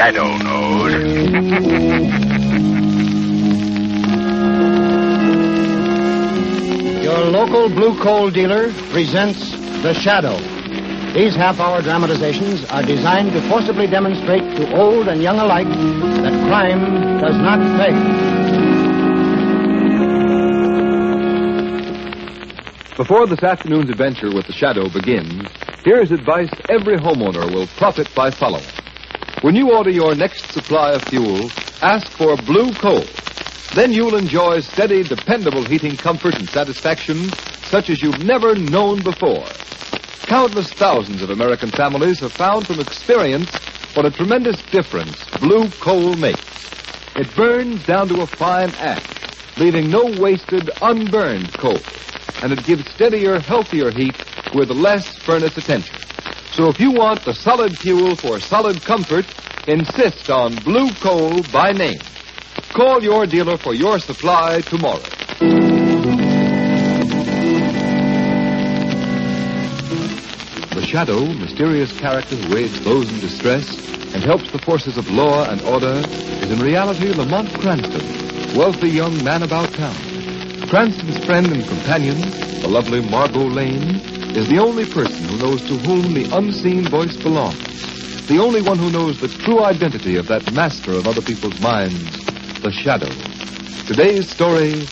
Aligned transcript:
The 0.00 0.06
shadow 0.06 0.32
knows. 0.38 0.92
Your 7.04 7.18
local 7.26 7.68
blue 7.68 8.02
coal 8.02 8.30
dealer 8.30 8.72
presents 8.92 9.50
The 9.82 9.92
Shadow. 9.92 10.38
These 11.12 11.36
half 11.36 11.60
hour 11.60 11.82
dramatizations 11.82 12.64
are 12.70 12.82
designed 12.82 13.32
to 13.32 13.42
forcibly 13.42 13.86
demonstrate 13.86 14.40
to 14.56 14.74
old 14.74 15.06
and 15.06 15.22
young 15.22 15.38
alike 15.38 15.68
that 15.68 16.32
crime 16.48 17.18
does 17.20 17.36
not 17.36 17.58
pay. 17.78 17.92
Before 22.96 23.26
this 23.26 23.42
afternoon's 23.42 23.90
adventure 23.90 24.34
with 24.34 24.46
the 24.46 24.54
shadow 24.54 24.88
begins, 24.88 25.46
here's 25.84 26.10
advice 26.10 26.48
every 26.70 26.96
homeowner 26.96 27.52
will 27.52 27.66
profit 27.76 28.08
by 28.14 28.30
following. 28.30 28.64
When 29.42 29.54
you 29.56 29.72
order 29.72 29.88
your 29.88 30.14
next 30.14 30.52
supply 30.52 30.92
of 30.92 31.02
fuel, 31.04 31.48
ask 31.80 32.12
for 32.18 32.36
blue 32.36 32.74
coal. 32.76 33.08
Then 33.74 33.90
you'll 33.90 34.16
enjoy 34.16 34.60
steady, 34.60 35.02
dependable 35.02 35.64
heating 35.64 35.96
comfort 35.96 36.34
and 36.34 36.46
satisfaction 36.50 37.32
such 37.64 37.88
as 37.88 38.02
you've 38.02 38.20
never 38.20 38.54
known 38.54 39.02
before. 39.02 39.48
Countless 40.28 40.70
thousands 40.78 41.22
of 41.22 41.30
American 41.30 41.70
families 41.72 42.20
have 42.20 42.32
found 42.34 42.66
from 42.66 42.80
experience 42.80 43.48
what 43.94 44.04
a 44.04 44.10
tremendous 44.10 44.60
difference 44.70 45.16
blue 45.40 45.70
coal 45.82 46.16
makes. 46.16 46.68
It 47.16 47.34
burns 47.34 47.82
down 47.86 48.08
to 48.10 48.20
a 48.20 48.26
fine 48.38 48.72
ash, 48.76 49.08
leaving 49.56 49.88
no 49.88 50.20
wasted, 50.20 50.70
unburned 50.82 51.48
coal. 51.58 51.80
And 52.42 52.52
it 52.52 52.66
gives 52.66 52.86
steadier, 52.90 53.40
healthier 53.40 53.90
heat 53.90 54.14
with 54.54 54.68
less 54.68 55.06
furnace 55.24 55.56
attention. 55.56 56.09
So 56.52 56.68
if 56.68 56.80
you 56.80 56.90
want 56.90 57.24
the 57.24 57.32
solid 57.32 57.78
fuel 57.78 58.16
for 58.16 58.40
solid 58.40 58.82
comfort, 58.82 59.24
insist 59.68 60.30
on 60.30 60.56
blue 60.56 60.90
coal 60.94 61.42
by 61.52 61.70
name. 61.70 62.00
Call 62.74 63.02
your 63.02 63.24
dealer 63.24 63.56
for 63.56 63.72
your 63.72 64.00
supply 64.00 64.60
tomorrow. 64.62 65.02
The 70.74 70.84
Shadow, 70.86 71.24
mysterious 71.34 71.96
character 71.98 72.34
who 72.34 72.56
aids 72.56 72.82
those 72.84 73.08
in 73.12 73.20
distress 73.20 73.78
and 74.12 74.24
helps 74.24 74.50
the 74.50 74.58
forces 74.58 74.98
of 74.98 75.08
law 75.08 75.48
and 75.48 75.62
order, 75.62 76.02
is 76.04 76.50
in 76.50 76.58
reality 76.58 77.12
Lamont 77.12 77.48
Cranston, 77.60 78.58
wealthy 78.58 78.88
young 78.88 79.22
man 79.22 79.44
about 79.44 79.72
town. 79.74 79.94
Cranston's 80.68 81.24
friend 81.24 81.46
and 81.46 81.66
companion, 81.66 82.20
the 82.60 82.68
lovely 82.68 83.00
Margot 83.00 83.46
Lane, 83.46 84.09
is 84.36 84.48
the 84.48 84.58
only 84.58 84.86
person 84.86 85.26
who 85.26 85.38
knows 85.38 85.60
to 85.66 85.74
whom 85.78 86.14
the 86.14 86.30
unseen 86.30 86.88
voice 86.88 87.16
belongs. 87.16 87.58
The 88.28 88.38
only 88.38 88.62
one 88.62 88.78
who 88.78 88.90
knows 88.90 89.18
the 89.20 89.26
true 89.42 89.64
identity 89.64 90.16
of 90.16 90.28
that 90.28 90.52
master 90.52 90.94
of 90.94 91.06
other 91.06 91.20
people's 91.20 91.58
minds, 91.60 91.98
the 92.62 92.70
Shadow. 92.70 93.10
Today's 93.90 94.30
story 94.30 94.86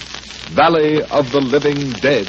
Valley 0.59 1.03
of 1.03 1.31
the 1.31 1.39
Living 1.39 1.93
Dead. 2.03 2.27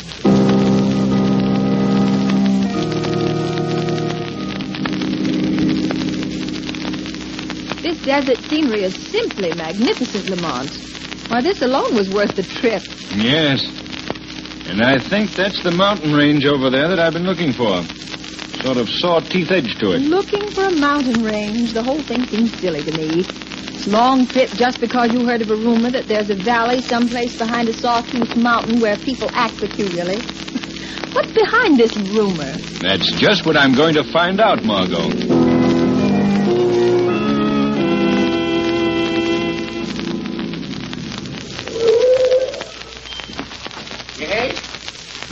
This 7.82 7.98
desert 8.06 8.38
scenery 8.50 8.84
is 8.84 8.94
simply 9.10 9.50
magnificent, 9.56 10.30
Lamont. 10.30 10.70
Why, 11.32 11.42
this 11.42 11.62
alone 11.62 11.96
was 11.96 12.10
worth 12.14 12.36
the 12.36 12.44
trip. 12.44 12.84
Yes. 13.16 13.89
And 14.70 14.84
I 14.84 15.00
think 15.00 15.32
that's 15.32 15.64
the 15.64 15.72
mountain 15.72 16.14
range 16.14 16.46
over 16.46 16.70
there 16.70 16.88
that 16.90 17.00
I've 17.00 17.14
been 17.14 17.26
looking 17.26 17.54
for. 17.54 17.82
Sort 18.62 18.78
of 18.78 18.88
saw 18.88 19.20
teeth 19.20 19.50
edge 19.50 19.76
to 19.80 19.94
it. 19.94 20.00
Looking 20.00 20.48
for 20.52 20.66
a 20.66 20.72
mountain 20.72 21.24
range. 21.24 21.74
The 21.74 21.82
whole 21.82 22.04
thing 22.04 22.26
seems 22.28 22.54
silly 22.60 22.84
to 22.84 22.92
me. 22.98 23.26
It's 23.26 23.88
long 23.88 24.28
trip 24.28 24.50
just 24.52 24.80
because 24.80 25.12
you 25.12 25.26
heard 25.26 25.42
of 25.42 25.50
a 25.50 25.56
rumor 25.56 25.90
that 25.90 26.08
there's 26.08 26.30
a 26.30 26.36
valley 26.36 26.82
someplace 26.82 27.38
behind 27.38 27.68
a 27.70 27.74
sawtooth 27.74 28.36
mountain 28.36 28.80
where 28.80 28.96
people 28.98 29.30
act 29.34 29.58
peculiarly. 29.58 30.20
What's 31.14 31.32
behind 31.32 31.80
this 31.80 31.96
rumor? 32.14 32.54
That's 32.80 33.12
just 33.16 33.46
what 33.46 33.58
I'm 33.58 33.74
going 33.74 33.96
to 33.96 34.04
find 34.12 34.40
out, 34.40 34.64
Margot. 34.64 35.39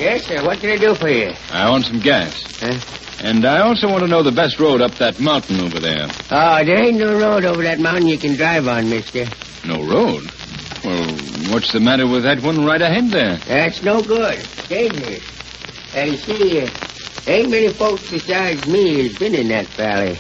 Yes? 0.08 0.30
Yes, 0.30 0.40
sir. 0.40 0.46
What 0.48 0.60
can 0.60 0.70
I 0.70 0.78
do 0.78 0.96
for 0.96 1.10
you? 1.10 1.34
I 1.52 1.70
want 1.70 1.84
some 1.86 2.00
gas. 2.00 2.62
Huh? 2.62 2.80
And 3.22 3.46
I 3.46 3.60
also 3.60 3.90
want 3.90 4.04
to 4.04 4.08
know 4.08 4.24
the 4.24 4.32
best 4.32 4.58
road 4.58 4.80
up 4.80 4.92
that 4.96 5.20
mountain 5.20 5.60
over 5.60 5.80
there. 5.82 6.08
Oh, 6.32 6.64
there 6.64 6.82
ain't 6.82 6.98
no 6.98 7.20
road 7.20 7.44
over 7.44 7.62
that 7.64 7.80
mountain 7.80 8.08
you 8.08 8.18
can 8.18 8.36
drive 8.36 8.70
on, 8.70 8.90
mister. 8.90 9.26
No 9.66 9.84
road? 9.84 10.32
Well, 10.86 11.12
what's 11.52 11.74
the 11.74 11.82
matter 11.82 12.08
with 12.08 12.24
that 12.24 12.42
one 12.42 12.64
right 12.64 12.82
ahead 12.82 13.10
there? 13.10 13.36
That's 13.36 13.84
no 13.84 14.02
good. 14.02 14.40
Dangerous. 14.70 15.26
And 15.94 16.12
you 16.12 16.18
see, 16.18 16.62
uh, 16.62 16.70
ain't 17.28 17.50
many 17.50 17.68
folks 17.74 18.10
besides 18.10 18.66
me 18.66 19.04
has 19.10 19.18
been 19.18 19.36
in 19.36 19.50
that 19.50 19.66
valley. 19.68 20.18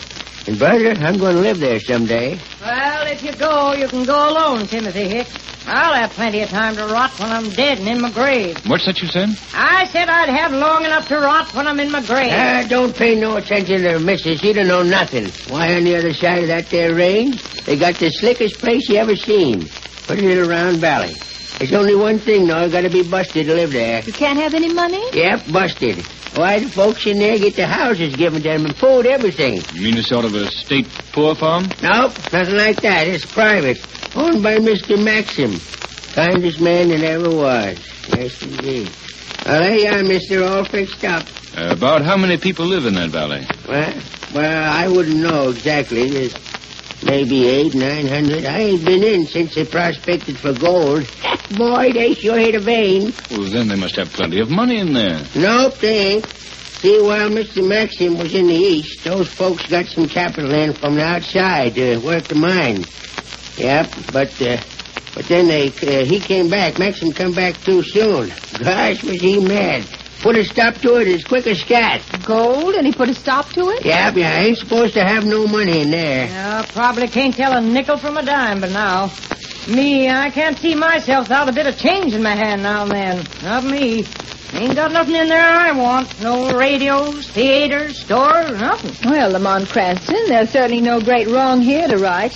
And, 0.48 0.60
brother, 0.60 0.92
I'm 1.00 1.18
going 1.18 1.36
to 1.36 1.42
live 1.42 1.60
there 1.60 1.80
someday. 1.80 2.38
Well, 2.60 3.08
if 3.08 3.24
you 3.24 3.32
go, 3.34 3.74
you 3.74 3.88
can 3.88 4.04
go 4.04 4.32
alone, 4.32 4.68
Timothy 4.68 5.08
Hicks. 5.08 5.47
I'll 5.68 5.96
have 5.96 6.12
plenty 6.12 6.42
of 6.42 6.50
time 6.50 6.78
to 6.78 6.86
rot 6.86 7.12
when 7.20 7.30
I'm 7.30 7.50
dead 7.50 7.80
and 7.80 7.88
in 7.90 8.00
my 8.00 8.10
grave. 8.10 8.58
What's 8.68 8.86
that 8.86 9.02
you 9.02 9.08
said? 9.10 9.30
I 9.54 9.86
said 9.86 10.08
I'd 10.08 10.30
have 10.30 10.54
long 10.54 10.86
enough 10.86 11.08
to 11.10 11.18
rot 11.18 11.54
when 11.54 11.68
I'm 11.68 11.80
in 11.82 11.92
my 11.92 12.02
grave. 12.06 12.32
Ah, 12.34 12.66
don't 12.70 12.96
pay 12.96 13.16
no 13.20 13.36
attention 13.36 13.82
to 13.82 13.92
her, 13.94 14.00
missus. 14.00 14.40
She 14.40 14.54
don't 14.54 14.68
know 14.68 14.82
nothing. 14.84 15.26
Why, 15.54 15.76
on 15.76 15.84
the 15.84 15.98
other 15.98 16.14
side 16.14 16.44
of 16.44 16.48
that 16.48 16.70
there 16.70 16.96
range, 16.96 17.44
they 17.66 17.78
got 17.78 17.96
the 17.96 18.10
slickest 18.10 18.60
place 18.60 18.88
you 18.88 18.96
ever 18.96 19.16
seen. 19.18 19.68
Put 20.08 20.20
it 20.20 20.24
in 20.24 20.32
a 20.32 20.36
little 20.36 20.50
round 20.50 20.78
valley. 20.78 21.14
There's 21.58 21.74
only 21.74 21.96
one 21.96 22.20
thing, 22.20 22.48
though. 22.48 22.70
Got 22.70 22.82
to 22.82 22.90
be 22.90 23.04
busted 23.04 23.48
to 23.48 23.54
live 23.54 23.74
there. 23.74 24.02
You 24.04 24.14
can't 24.14 24.40
have 24.40 24.54
any 24.54 24.72
money? 24.74 25.04
Yep, 25.12 25.52
busted. 25.52 26.06
Why, 26.36 26.60
the 26.60 26.70
folks 26.70 27.06
in 27.08 27.18
there 27.20 27.38
get 27.40 27.56
the 27.56 27.66
houses 27.66 28.16
given 28.16 28.42
to 28.44 28.48
them 28.50 28.66
and 28.66 28.76
food, 28.76 29.06
everything. 29.08 29.60
You 29.74 29.82
mean 29.82 29.98
a 29.98 30.04
sort 30.04 30.24
of 30.24 30.36
a 30.36 30.46
state 30.48 30.88
poor 31.12 31.34
farm? 31.36 31.64
Nope, 31.82 32.14
nothing 32.32 32.56
like 32.56 32.80
that. 32.82 33.08
It's 33.08 33.26
private. 33.26 33.78
Owned 34.18 34.42
by 34.42 34.58
Mr. 34.58 35.02
Maxim. 35.02 35.52
Kindest 36.16 36.60
man 36.60 36.90
that 36.90 37.04
ever 37.04 37.30
was. 37.30 37.78
Yes, 38.10 38.42
indeed. 38.42 38.90
Well, 39.46 39.62
there 39.62 39.78
you 39.78 39.88
are, 39.90 40.04
mister, 40.04 40.44
all 40.44 40.64
fixed 40.64 41.04
up. 41.06 41.24
Uh, 41.56 41.70
about 41.72 42.04
how 42.04 42.18
many 42.18 42.36
people 42.38 42.66
live 42.66 42.88
in 42.88 42.96
that 42.96 43.12
valley? 43.12 43.46
Well, 43.70 43.94
well, 44.34 44.74
I 44.74 44.88
wouldn't 44.88 45.18
know 45.18 45.50
exactly. 45.50 46.10
There's 46.10 46.34
maybe 47.04 47.48
eight, 47.48 47.76
nine 47.76 48.08
hundred. 48.08 48.46
I 48.46 48.58
ain't 48.58 48.84
been 48.84 49.04
in 49.04 49.28
since 49.28 49.54
they 49.54 49.66
prospected 49.66 50.40
for 50.40 50.52
gold. 50.52 51.08
Boy, 51.56 51.92
they 51.94 52.16
sure 52.16 52.40
hit 52.40 52.56
a 52.56 52.60
vein. 52.60 53.14
Well, 53.30 53.44
then 53.52 53.68
they 53.68 53.76
must 53.76 53.98
have 53.98 54.12
plenty 54.14 54.40
of 54.40 54.50
money 54.50 54.80
in 54.80 54.94
there. 54.94 55.24
Nope, 55.36 55.78
they 55.78 56.14
ain't. 56.16 56.26
See, 56.26 57.00
while 57.02 57.30
Mr. 57.30 57.68
Maxim 57.68 58.18
was 58.18 58.34
in 58.34 58.48
the 58.48 58.56
east, 58.56 59.04
those 59.04 59.32
folks 59.32 59.68
got 59.68 59.86
some 59.86 60.08
capital 60.10 60.52
in 60.54 60.74
from 60.74 60.96
the 60.96 61.04
outside 61.04 61.76
to 61.76 61.98
work 62.00 62.24
the 62.24 62.36
mine. 62.36 62.84
Yep, 63.58 63.92
but 64.14 64.42
uh, 64.42 64.58
but 65.16 65.26
then 65.26 65.48
they 65.48 65.68
uh, 65.68 66.06
he 66.06 66.20
came 66.20 66.50
back. 66.50 66.78
Maxim 66.78 67.12
come 67.12 67.34
back 67.34 67.56
too 67.64 67.82
soon. 67.82 68.30
Gosh, 68.60 69.04
was 69.04 69.20
he 69.20 69.40
mad. 69.40 69.86
Put 70.22 70.36
a 70.36 70.44
stop 70.44 70.76
to 70.82 70.96
it 70.96 71.08
as 71.08 71.24
quick 71.24 71.46
as 71.46 71.64
cat. 71.64 72.02
Gold, 72.26 72.74
and 72.76 72.88
he 72.88 72.92
put 72.94 73.08
a 73.08 73.14
stop 73.14 73.50
to 73.52 73.70
it? 73.70 73.86
Yep, 73.86 74.16
yeah, 74.16 74.32
I 74.32 74.46
ain't 74.46 74.58
supposed 74.58 74.96
to 74.96 75.04
have 75.04 75.26
no 75.26 75.48
money 75.48 75.82
in 75.82 75.92
there. 75.92 76.26
Yeah, 76.26 76.66
probably 76.74 77.08
can't 77.08 77.36
tell 77.36 77.54
a 77.54 77.62
nickel 77.62 77.98
from 77.98 78.18
a 78.18 78.26
dime, 78.26 78.60
but 78.60 78.72
now. 78.72 79.12
Me, 79.68 80.10
I 80.10 80.32
can't 80.32 80.58
see 80.58 80.76
myself 80.76 81.26
without 81.26 81.50
a 81.50 81.52
bit 81.52 81.68
of 81.68 81.78
change 81.78 82.14
in 82.14 82.24
my 82.24 82.36
hand 82.36 82.64
now 82.64 82.84
and 82.84 82.92
then. 82.92 83.28
Not 83.44 83.64
me. 83.66 84.06
Ain't 84.54 84.76
got 84.76 84.92
nothing 84.92 85.16
in 85.16 85.28
there 85.28 85.44
I 85.44 85.72
want. 85.74 86.22
No 86.22 86.58
radios, 86.58 87.28
theaters, 87.30 88.00
stores, 88.00 88.52
nothing. 88.52 89.12
Well, 89.12 89.32
Lamont 89.32 89.68
Cranston, 89.68 90.28
there's 90.28 90.50
certainly 90.50 90.82
no 90.82 91.02
great 91.02 91.28
wrong 91.28 91.62
here 91.62 91.88
to 91.88 91.98
right. 91.98 92.34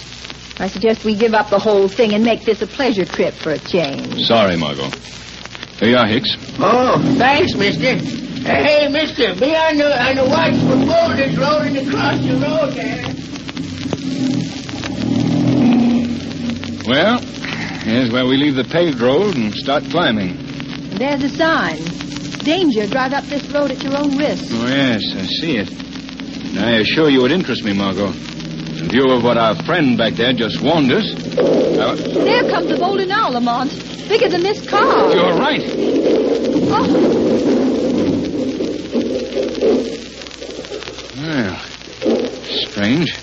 I 0.57 0.67
suggest 0.67 1.03
we 1.05 1.15
give 1.15 1.33
up 1.33 1.49
the 1.49 1.59
whole 1.59 1.87
thing 1.87 2.13
and 2.13 2.23
make 2.23 2.45
this 2.45 2.61
a 2.61 2.67
pleasure 2.67 3.05
trip 3.05 3.33
for 3.33 3.51
a 3.51 3.59
change. 3.59 4.25
Sorry, 4.25 4.55
Margot. 4.57 4.89
Here 5.79 5.89
you 5.89 5.97
are, 5.97 6.05
Hicks. 6.05 6.35
Oh, 6.59 6.99
thanks, 7.17 7.55
mister. 7.55 7.95
Hey, 7.95 8.87
mister, 8.91 9.33
be 9.35 9.55
on 9.55 9.77
the, 9.77 10.01
on 10.01 10.15
the 10.15 10.25
watch 10.25 10.55
for 10.65 10.77
boulders 10.85 11.37
rolling 11.37 11.77
across 11.77 12.19
the 12.21 12.33
road 12.37 12.73
there. 12.73 13.05
Well, 16.87 17.19
here's 17.83 18.11
where 18.11 18.25
we 18.25 18.37
leave 18.37 18.55
the 18.55 18.63
paved 18.63 18.99
road 18.99 19.35
and 19.37 19.53
start 19.53 19.83
climbing. 19.85 20.35
There's 20.97 21.23
a 21.23 21.29
sign. 21.29 21.77
Danger, 22.43 22.87
drive 22.87 23.13
up 23.13 23.23
this 23.25 23.47
road 23.51 23.71
at 23.71 23.83
your 23.83 23.95
own 23.97 24.17
risk. 24.17 24.45
Oh, 24.51 24.67
yes, 24.67 25.03
I 25.15 25.25
see 25.25 25.57
it. 25.57 25.69
And 25.69 26.59
I 26.59 26.79
assure 26.79 27.09
you 27.09 27.25
it 27.25 27.31
interests 27.31 27.63
me, 27.63 27.73
Margot. 27.73 28.11
In 28.81 28.89
view 28.89 29.09
of 29.11 29.23
what 29.23 29.37
our 29.37 29.55
friend 29.63 29.97
back 29.97 30.13
there 30.13 30.33
just 30.33 30.61
warned 30.61 30.91
us. 30.91 31.05
Uh, 31.37 31.95
There 31.95 32.49
comes 32.49 32.67
the 32.67 32.77
boulder 32.77 33.05
now, 33.05 33.29
Lamont. 33.29 33.71
Bigger 34.09 34.27
than 34.29 34.41
this 34.43 34.67
car. 34.69 35.13
you're 35.13 35.37
right. 35.37 35.61
Oh, 36.73 37.91
Well, 41.17 41.55
strange. 42.69 43.15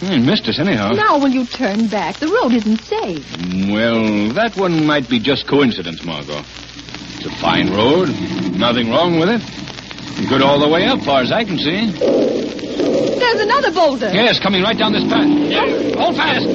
Hmm, 0.00 0.24
missed 0.24 0.48
us 0.48 0.58
anyhow. 0.58 0.90
Now 0.92 1.18
will 1.18 1.28
you 1.28 1.44
turn 1.46 1.88
back? 1.88 2.16
The 2.16 2.28
road 2.28 2.52
isn't 2.54 2.80
safe. 2.84 3.26
Well, 3.70 4.32
that 4.34 4.56
one 4.56 4.86
might 4.86 5.08
be 5.08 5.18
just 5.18 5.46
coincidence, 5.46 6.02
Margot. 6.04 6.42
It's 7.18 7.26
a 7.26 7.30
fine 7.40 7.70
road. 7.70 8.08
Nothing 8.56 8.90
wrong 8.90 9.18
with 9.18 9.28
it. 9.28 9.42
Good 10.28 10.42
all 10.42 10.60
the 10.60 10.68
way 10.68 10.86
up, 10.86 11.00
far 11.02 11.22
as 11.22 11.32
I 11.32 11.44
can 11.44 11.58
see. 11.58 11.90
There's 11.90 13.40
another 13.40 13.72
boulder. 13.72 14.10
Yes, 14.12 14.38
coming 14.38 14.62
right 14.62 14.78
down 14.78 14.92
this 14.92 15.04
path. 15.04 15.26
Hold 15.98 16.16
fast. 16.16 16.46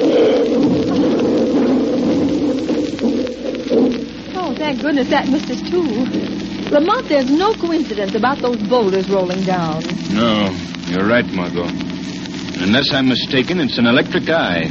Oh, 4.34 4.54
thank 4.56 4.80
goodness 4.80 5.08
that 5.10 5.28
missed 5.28 5.50
us, 5.50 5.60
too. 5.68 5.84
Lamont, 6.70 7.08
there's 7.08 7.30
no 7.30 7.54
coincidence 7.54 8.14
about 8.14 8.38
those 8.38 8.60
boulders 8.68 9.08
rolling 9.08 9.42
down. 9.44 9.82
No, 10.10 10.50
you're 10.88 11.06
right, 11.06 11.26
Margot. 11.26 11.68
Unless 12.62 12.92
I'm 12.92 13.08
mistaken, 13.08 13.60
it's 13.60 13.78
an 13.78 13.86
electric 13.86 14.28
eye. 14.30 14.64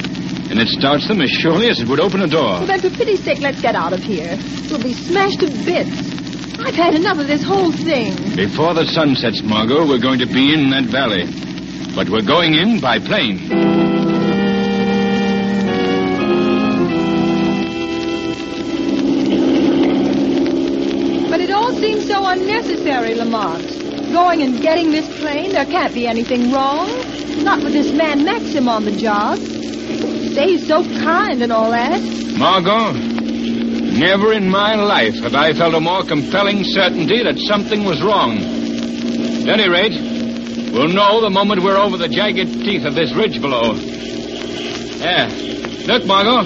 And 0.50 0.60
it 0.60 0.68
starts 0.68 1.08
them 1.08 1.22
as 1.22 1.30
surely 1.30 1.70
as 1.70 1.80
it 1.80 1.88
would 1.88 2.00
open 2.00 2.22
a 2.22 2.28
door. 2.28 2.44
Well, 2.44 2.68
then, 2.68 2.80
for 2.82 2.90
pity's 2.90 3.24
sake, 3.24 3.40
let's 3.40 3.62
get 3.62 3.76
out 3.76 3.94
of 3.94 4.02
here. 4.02 4.38
We'll 4.70 4.82
be 4.82 4.94
smashed 4.94 5.40
to 5.40 5.48
bits. 5.66 6.05
I've 6.60 6.76
had 6.76 6.96
enough 6.96 7.20
of 7.20 7.28
this 7.28 7.44
whole 7.44 7.72
thing. 7.72 8.14
Before 8.36 8.74
the 8.74 8.86
sun 8.86 9.16
sets, 9.16 9.42
Margot, 9.44 9.88
we're 9.88 10.02
going 10.02 10.20
to 10.20 10.26
be 10.26 10.54
in 10.54 10.70
that 10.72 10.86
valley. 10.86 11.26
But 11.96 12.10
we're 12.10 12.26
going 12.26 12.54
in 12.54 12.80
by 12.80 13.00
plane. 13.00 13.40
But 21.30 21.40
it 21.40 21.52
all 21.52 21.74
seems 21.74 22.08
so 22.08 22.26
unnecessary, 22.26 23.16
Lamont. 23.16 23.64
Going 24.12 24.42
and 24.42 24.62
getting 24.62 24.92
this 24.92 25.08
plane, 25.20 25.52
there 25.52 25.66
can't 25.66 25.94
be 25.94 26.08
anything 26.08 26.52
wrong. 26.52 26.88
Not 27.44 27.64
with 27.64 27.74
this 27.74 27.92
man 27.92 28.24
Maxim 28.24 28.68
on 28.68 28.86
the 28.86 28.96
job. 28.96 29.38
Say 29.40 30.58
he's 30.58 30.68
so 30.68 30.84
kind 30.84 31.42
and 31.42 31.52
all 31.52 31.72
that. 31.72 32.02
Margot, 32.38 33.15
never 33.96 34.34
in 34.34 34.50
my 34.50 34.76
life 34.76 35.16
have 35.24 35.36
I 35.36 35.54
felt 35.54 35.74
a 35.74 35.80
more 35.80 36.04
compelling 36.04 36.64
certainty 36.64 37.24
that 37.24 37.38
something 37.40 37.84
was 37.84 38.02
wrong. 38.04 38.38
At 39.48 39.60
any 39.60 39.70
rate, 39.70 39.94
we'll 40.72 40.90
know 40.90 41.22
the 41.22 41.30
moment 41.30 41.64
we're 41.64 41.78
over 41.78 41.98
the 41.98 42.10
jagged 42.10 42.52
teeth 42.62 42.86
of 42.86 42.96
this 42.96 43.14
ridge 43.14 43.42
below. 43.42 43.74
There. 43.74 45.30
Look, 45.88 46.06
Margot. 46.06 46.44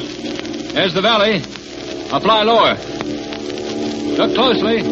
There's 0.73 0.93
the 0.93 1.01
valley. 1.01 1.41
I'll 2.11 2.19
fly 2.19 2.43
lower. 2.43 2.75
Look 4.17 4.35
closely. 4.35 4.83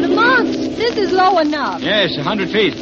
Lamont, 0.00 0.76
this 0.76 0.96
is 0.96 1.12
low 1.12 1.38
enough. 1.38 1.82
Yes, 1.82 2.16
a 2.16 2.22
hundred 2.22 2.50
feet. 2.50 2.74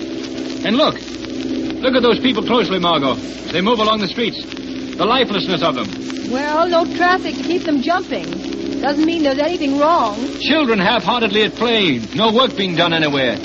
And 0.64 0.76
look. 0.76 0.94
Look 0.94 1.94
at 1.94 2.02
those 2.02 2.18
people 2.20 2.42
closely, 2.42 2.78
Margot. 2.78 3.14
They 3.14 3.60
move 3.60 3.78
along 3.78 4.00
the 4.00 4.08
streets. 4.08 4.63
The 4.96 5.04
lifelessness 5.04 5.62
of 5.62 5.74
them. 5.74 5.88
Well, 6.30 6.68
no 6.68 6.84
traffic 6.96 7.34
to 7.36 7.42
keep 7.42 7.62
them 7.64 7.82
jumping. 7.82 8.80
Doesn't 8.80 9.04
mean 9.04 9.22
there's 9.22 9.38
anything 9.38 9.78
wrong. 9.78 10.16
Children 10.40 10.78
half-heartedly 10.78 11.42
at 11.42 11.54
play. 11.54 11.98
No 12.14 12.32
work 12.32 12.56
being 12.56 12.76
done 12.76 12.92
anywhere. 12.92 13.36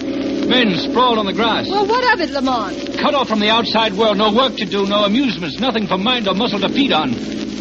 Men 0.49 0.75
sprawled 0.77 1.17
on 1.17 1.25
the 1.25 1.33
grass. 1.33 1.69
Well, 1.69 1.87
what 1.87 2.03
of 2.13 2.19
it, 2.21 2.31
Lamont? 2.31 2.97
Cut 2.99 3.13
off 3.13 3.29
from 3.29 3.39
the 3.39 3.49
outside 3.49 3.93
world. 3.93 4.17
No 4.17 4.33
work 4.33 4.57
to 4.57 4.65
do, 4.65 4.85
no 4.85 5.05
amusements, 5.05 5.59
nothing 5.59 5.87
for 5.87 5.97
mind 5.97 6.27
or 6.27 6.33
muscle 6.33 6.59
to 6.59 6.69
feed 6.69 6.91
on. 6.91 7.13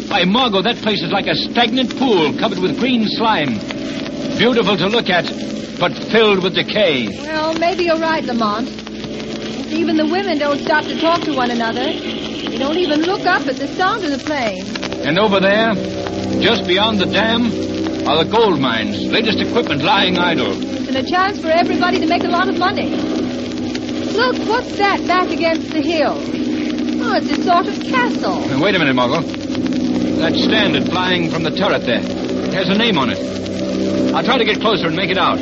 Why, 0.09 0.25
Margot, 0.25 0.61
that 0.63 0.77
place 0.77 1.01
is 1.01 1.11
like 1.11 1.27
a 1.27 1.35
stagnant 1.35 1.97
pool 1.97 2.33
covered 2.39 2.59
with 2.59 2.79
green 2.79 3.07
slime. 3.07 3.57
Beautiful 4.37 4.75
to 4.77 4.87
look 4.87 5.09
at, 5.09 5.25
but 5.79 5.93
filled 6.11 6.43
with 6.43 6.55
decay. 6.55 7.07
Well, 7.09 7.53
maybe 7.59 7.85
you're 7.85 7.99
right, 7.99 8.23
Lamont. 8.23 8.67
Even 9.69 9.97
the 9.97 10.05
women 10.05 10.39
don't 10.39 10.59
stop 10.59 10.83
to 10.85 10.99
talk 10.99 11.21
to 11.21 11.33
one 11.35 11.51
another. 11.51 11.93
They 12.49 12.57
don't 12.57 12.77
even 12.77 13.01
look 13.01 13.25
up 13.25 13.47
at 13.47 13.57
the 13.57 13.67
sound 13.67 14.03
of 14.03 14.11
the 14.11 14.17
plane. 14.17 14.65
And 15.05 15.17
over 15.17 15.39
there, 15.39 15.73
just 16.41 16.67
beyond 16.67 16.99
the 16.99 17.05
dam, 17.05 17.45
are 18.07 18.23
the 18.23 18.29
gold 18.29 18.59
mines. 18.59 19.05
Latest 19.05 19.39
equipment 19.39 19.83
lying 19.83 20.17
idle. 20.17 20.51
And 20.51 20.95
a 20.97 21.03
chance 21.03 21.39
for 21.39 21.49
everybody 21.49 21.99
to 21.99 22.07
make 22.07 22.23
a 22.23 22.29
lot 22.29 22.49
of 22.49 22.57
money. 22.57 22.89
Look, 22.89 24.35
what's 24.49 24.75
that 24.77 25.05
back 25.05 25.29
against 25.29 25.69
the 25.69 25.81
hill? 25.81 26.17
Oh, 27.01 27.15
it's 27.15 27.29
a 27.29 27.43
sort 27.43 27.67
of 27.67 27.79
castle. 27.83 28.41
Now, 28.47 28.61
wait 28.61 28.75
a 28.75 28.79
minute, 28.79 28.95
Margot. 28.95 29.21
That 30.19 30.33
standard 30.35 30.85
flying 30.89 31.29
from 31.29 31.43
the 31.43 31.51
turret 31.51 31.85
there. 31.85 32.01
It 32.01 32.53
has 32.53 32.67
a 32.69 32.75
name 32.77 32.97
on 32.97 33.09
it. 33.11 34.13
I'll 34.13 34.23
try 34.23 34.37
to 34.37 34.43
get 34.43 34.59
closer 34.59 34.87
and 34.87 34.95
make 34.95 35.11
it 35.11 35.17
out. 35.17 35.39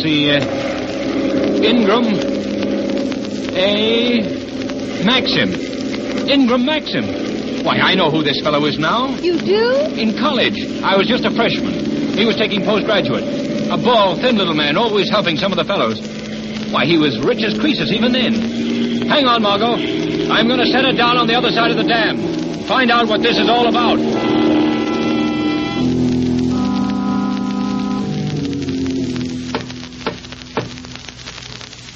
See, 0.00 0.30
uh, 0.30 0.40
Ingram 1.62 2.06
A. 3.56 4.38
Maxim. 5.04 5.54
Ingram 6.28 6.64
Maxim. 6.64 7.04
Why, 7.64 7.78
I 7.78 7.94
know 7.94 8.10
who 8.10 8.22
this 8.22 8.40
fellow 8.40 8.64
is 8.66 8.78
now. 8.78 9.08
You 9.18 9.38
do? 9.38 9.92
In 9.94 10.16
college. 10.18 10.58
I 10.82 10.96
was 10.96 11.06
just 11.06 11.24
a 11.24 11.30
freshman. 11.30 12.16
He 12.16 12.24
was 12.24 12.36
taking 12.36 12.64
postgraduate. 12.64 13.24
A 13.70 13.76
bald, 13.76 14.20
thin 14.20 14.36
little 14.38 14.54
man, 14.54 14.76
always 14.76 15.10
helping 15.10 15.36
some 15.36 15.52
of 15.52 15.58
the 15.58 15.64
fellows. 15.64 16.00
Why, 16.72 16.84
he 16.84 16.98
was 16.98 17.18
rich 17.18 17.42
as 17.42 17.58
Croesus 17.58 17.92
even 17.92 18.12
then. 18.12 19.06
Hang 19.08 19.26
on, 19.26 19.42
Margot. 19.42 19.74
I'm 20.32 20.46
going 20.46 20.60
to 20.60 20.66
set 20.66 20.84
it 20.84 20.96
down 20.96 21.16
on 21.16 21.26
the 21.26 21.34
other 21.34 21.50
side 21.50 21.70
of 21.70 21.76
the 21.76 21.84
dam. 21.84 22.18
Find 22.66 22.90
out 22.90 23.08
what 23.08 23.22
this 23.22 23.38
is 23.38 23.48
all 23.48 23.68
about. 23.68 23.98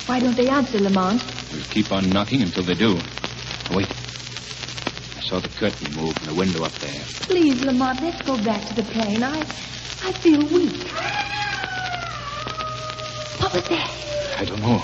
Why 0.09 0.21
don't 0.21 0.37
they 0.37 0.49
answer, 0.49 0.79
Lamont? 0.79 1.42
We'll 1.75 1.85
keep 1.85 1.93
on 1.93 2.11
knocking 2.11 2.43
until 2.43 2.65
they 2.65 2.75
do. 2.75 2.97
Wait. 3.75 3.89
I 3.89 5.21
saw 5.23 5.41
the 5.41 5.49
curtain 5.57 5.95
move 5.97 6.15
in 6.19 6.29
the 6.29 6.35
window 6.35 6.65
up 6.65 6.73
there. 6.73 7.01
Please, 7.21 7.65
Lamont, 7.65 8.03
let's 8.03 8.21
go 8.21 8.37
back 8.45 8.63
to 8.69 8.75
the 8.75 8.83
plane. 8.83 9.23
I, 9.23 9.39
I 9.39 10.13
feel 10.13 10.41
weak. 10.41 10.87
What 13.41 13.55
was 13.55 13.69
that? 13.69 13.91
I 14.39 14.45
don't 14.45 14.61
know. 14.61 14.83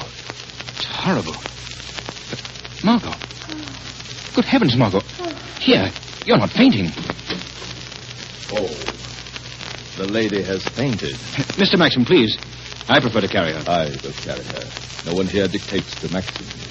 It's 0.76 0.85
horrible. 0.87 1.35
But, 2.31 2.82
Margot. 2.82 3.15
Good 4.34 4.46
heavens, 4.46 4.74
Margot. 4.74 5.03
Here, 5.60 5.93
you're 6.24 6.39
not 6.39 6.48
fainting. 6.48 6.86
Oh. 8.51 8.67
The 9.98 10.10
lady 10.10 10.41
has 10.43 10.65
fainted. 10.65 11.17
Mr. 11.60 11.79
Maxim, 11.79 12.06
please. 12.06 12.39
I 12.89 12.98
prefer 12.98 13.20
to 13.20 13.29
carry 13.29 13.53
her. 13.53 13.63
I 13.69 13.91
will 14.03 14.13
carry 14.13 14.43
her. 14.43 14.65
No 15.05 15.15
one 15.15 15.27
here 15.27 15.48
dictates 15.48 15.94
to 16.01 16.10
Maxim. 16.10 16.68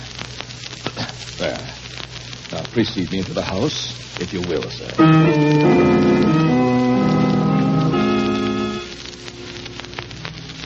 There. 1.38 1.76
Now, 2.52 2.64
precede 2.74 3.12
me 3.12 3.20
into 3.20 3.34
the 3.34 3.44
house, 3.44 3.94
if 4.20 4.34
you 4.34 4.42
will, 4.42 4.64
sir. 4.72 4.90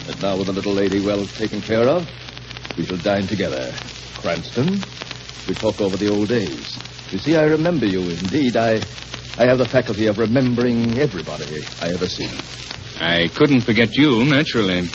And 0.08 0.22
now, 0.22 0.38
with 0.38 0.48
the 0.48 0.54
little 0.54 0.74
lady 0.74 1.02
well 1.02 1.28
taken 1.28 1.62
care 1.62 1.88
of, 1.88 2.08
we 2.78 2.86
shall 2.86 2.98
dine 2.98 3.28
together. 3.28 3.74
Cranston, 4.16 4.82
we 5.48 5.54
talk 5.56 5.82
over 5.82 5.98
the 5.98 6.08
old 6.08 6.30
days. 6.30 6.78
You 7.12 7.18
see, 7.18 7.36
I 7.36 7.44
remember 7.44 7.86
you. 7.86 8.00
Indeed, 8.00 8.56
I, 8.56 8.76
I 9.38 9.46
have 9.46 9.58
the 9.58 9.68
faculty 9.68 10.08
of 10.08 10.20
remembering 10.20 10.98
everybody 11.00 11.66
I 11.82 11.90
ever 11.94 12.08
see. 12.08 12.30
I 13.00 13.28
couldn't 13.36 13.62
forget 13.62 13.96
you, 13.98 14.24
naturally. 14.24 14.88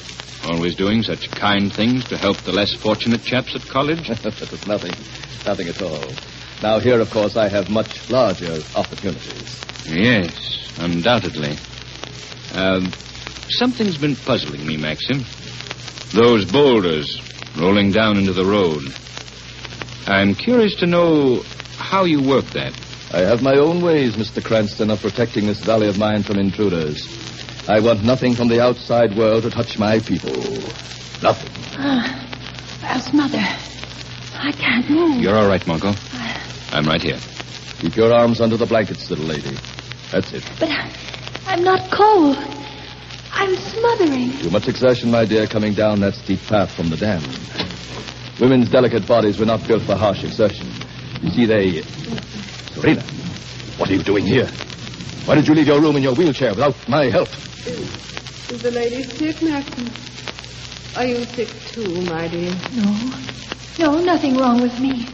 Always 0.47 0.77
doing 0.77 1.03
such 1.03 1.29
kind 1.33 1.73
things 1.73 2.05
to 2.05 2.17
help 2.17 2.37
the 2.39 2.53
less 2.53 2.73
fortunate 2.73 3.23
chaps 3.23 3.57
at 3.57 3.63
college. 3.63 4.09
that 4.09 4.25
is 4.27 4.67
nothing, 4.67 4.93
nothing 5.45 5.69
at 5.69 5.83
all. 5.83 6.05
Now, 6.63 6.79
here, 6.79 7.01
of 7.01 7.11
course, 7.11 7.37
I 7.37 7.49
have 7.49 7.69
much 7.69 8.09
larger 8.11 8.63
opportunities. 8.77 9.65
Yes, 9.87 10.73
undoubtedly. 10.79 11.57
Um, 12.55 12.93
something's 13.51 13.99
been 13.99 14.15
puzzling 14.15 14.65
me, 14.65 14.77
Maxim. 14.77 15.25
Those 16.13 16.45
boulders 16.45 17.21
rolling 17.59 17.91
down 17.91 18.17
into 18.17 18.33
the 18.33 18.45
road. 18.45 18.85
I'm 20.07 20.35
curious 20.35 20.77
to 20.77 20.87
know 20.87 21.43
how 21.77 22.05
you 22.05 22.23
work 22.23 22.45
that. 22.47 22.73
I 23.13 23.21
have 23.21 23.43
my 23.43 23.57
own 23.57 23.83
ways, 23.83 24.15
Mr. 24.15 24.43
Cranston, 24.43 24.91
of 24.91 25.01
protecting 25.01 25.47
this 25.47 25.61
valley 25.61 25.89
of 25.89 25.99
mine 25.99 26.23
from 26.23 26.39
intruders. 26.39 27.26
I 27.69 27.81
want 27.81 28.05
nothing 28.05 28.35
from 28.35 28.49
the 28.49 28.61
outside 28.63 29.17
world 29.17 29.43
to 29.43 29.51
touch 29.51 29.79
my 29.79 29.99
people. 29.99 30.31
Nothing. 31.21 31.51
Ah, 31.79 32.23
Where's 32.81 33.13
Mother? 33.13 33.43
I 34.39 34.53
can't 34.53 34.89
move. 34.89 35.21
You're 35.21 35.35
all 35.35 35.49
right, 35.49 35.67
Margot. 35.67 35.93
Ah. 36.13 36.71
I'm 36.73 36.87
right 36.87 37.03
here. 37.03 37.19
Keep 37.81 37.97
your 37.97 38.13
arms 38.15 38.41
under 38.41 38.57
the 38.57 38.67
blankets, 38.67 39.11
little 39.11 39.25
lady. 39.25 39.57
That's 40.13 40.33
it. 40.33 40.45
But 40.61 40.69
I, 40.71 40.91
I'm 41.47 41.65
not 41.65 41.91
cold. 41.91 42.37
I'm 43.33 43.55
smothering. 43.57 44.31
Too 44.39 44.51
much 44.51 44.69
exertion, 44.69 45.11
my 45.11 45.25
dear, 45.25 45.47
coming 45.49 45.75
down 45.75 46.01
that 46.01 46.15
steep 46.15 46.41
path 46.47 46.71
from 46.73 46.89
the 46.89 46.97
dam. 46.97 47.23
Women's 48.41 48.71
delicate 48.71 49.07
bodies 49.09 49.39
were 49.39 49.47
not 49.47 49.67
built 49.67 49.83
for 49.83 49.97
harsh 49.97 50.23
exertion. 50.23 50.69
You 51.21 51.31
see, 51.31 51.47
they. 51.47 51.83
Serena, 52.75 53.03
what 53.79 53.91
are 53.91 53.95
you 53.95 54.03
doing 54.05 54.25
here? 54.25 54.47
Why 55.25 55.35
did 55.35 55.49
you 55.49 55.55
leave 55.55 55.67
your 55.67 55.81
room 55.81 55.97
in 55.97 56.03
your 56.05 56.15
wheelchair 56.15 56.51
without 56.51 56.77
my 56.89 57.07
help? 57.07 57.29
Is 57.69 58.63
the 58.63 58.71
lady 58.71 59.03
sick, 59.03 59.43
Maxim? 59.43 59.91
Are 60.97 61.05
you 61.05 61.25
sick 61.25 61.49
too, 61.67 62.01
my 62.03 62.29
dear? 62.29 62.55
No. 62.75 63.11
No, 63.79 64.01
nothing 64.05 64.37
wrong 64.37 64.63
with 64.63 64.79
me. 64.79 65.09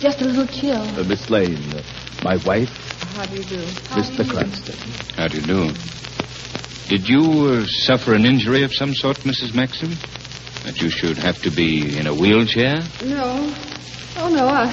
Just 0.00 0.20
a 0.20 0.24
little 0.24 0.46
chill. 0.46 0.82
Uh, 0.98 1.04
Miss 1.04 1.30
Lane, 1.30 1.56
uh, 1.74 1.82
my 2.24 2.36
wife, 2.44 2.70
How 3.14 3.24
do 3.26 3.36
you 3.36 3.44
do? 3.44 3.62
Mr. 3.94 4.28
Cranston. 4.28 4.74
How 5.16 5.28
do 5.28 5.38
you 5.38 5.46
do? 5.46 5.72
Did 6.88 7.08
you 7.08 7.22
uh, 7.22 7.66
suffer 7.66 8.14
an 8.14 8.24
injury 8.26 8.64
of 8.64 8.74
some 8.74 8.92
sort, 8.92 9.18
Mrs. 9.18 9.54
Maxim? 9.54 9.90
That 10.64 10.82
you 10.82 10.90
should 10.90 11.18
have 11.18 11.40
to 11.42 11.50
be 11.50 11.96
in 11.96 12.08
a 12.08 12.14
wheelchair? 12.14 12.82
No. 13.04 13.54
Oh, 14.16 14.28
no, 14.28 14.48
I, 14.48 14.66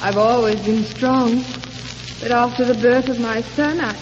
I've 0.00 0.16
always 0.16 0.60
been 0.64 0.84
strong. 0.84 1.44
But 2.20 2.32
after 2.32 2.64
the 2.64 2.74
birth 2.74 3.08
of 3.10 3.20
my 3.20 3.42
son, 3.42 3.80
I. 3.80 3.94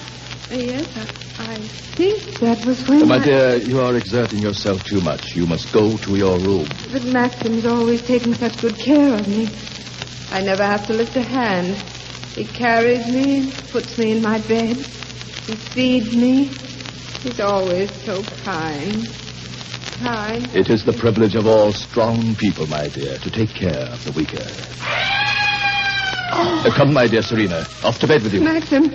Yes, 0.50 0.96
I, 0.96 1.19
I 1.40 1.56
think 1.96 2.38
that 2.40 2.60
was 2.66 2.86
when. 2.86 3.08
My 3.08 3.16
I- 3.16 3.24
dear, 3.24 3.56
you 3.56 3.80
are 3.80 3.96
exerting 3.96 4.40
yourself 4.40 4.84
too 4.84 5.00
much. 5.00 5.22
You 5.34 5.46
must 5.46 5.72
go 5.72 5.96
to 5.96 6.16
your 6.16 6.38
room. 6.38 6.68
But 6.92 7.04
Maxim's 7.04 7.64
always 7.64 8.02
taken 8.02 8.36
such 8.36 8.60
good 8.60 8.76
care 8.76 9.14
of 9.14 9.26
me. 9.26 9.48
I 10.30 10.42
never 10.42 10.62
have 10.62 10.86
to 10.88 10.92
lift 10.92 11.16
a 11.16 11.22
hand. 11.22 11.76
He 12.36 12.44
carries 12.46 13.06
me 13.06 13.50
puts 13.72 13.96
me 13.98 14.12
in 14.12 14.22
my 14.22 14.38
bed. 14.38 14.76
He 15.46 15.56
feeds 15.74 16.14
me. 16.14 16.48
He's 17.22 17.40
always 17.40 17.90
so 18.04 18.22
kind. 18.44 19.08
Kind. 19.98 20.44
It 20.54 20.70
is 20.70 20.84
the 20.84 20.96
privilege 20.98 21.36
of 21.36 21.46
all 21.46 21.72
strong 21.72 22.36
people, 22.38 22.66
my 22.66 22.88
dear, 22.88 23.18
to 23.18 23.30
take 23.30 23.54
care 23.54 23.88
of 23.92 24.04
the 24.04 24.12
weaker. 24.12 24.44
Uh, 26.32 26.70
come, 26.76 26.92
my 26.92 27.08
dear 27.08 27.22
Serena. 27.22 27.66
Off 27.82 27.98
to 28.00 28.06
bed 28.08 28.22
with 28.22 28.32
you. 28.32 28.40
Maxim, 28.40 28.88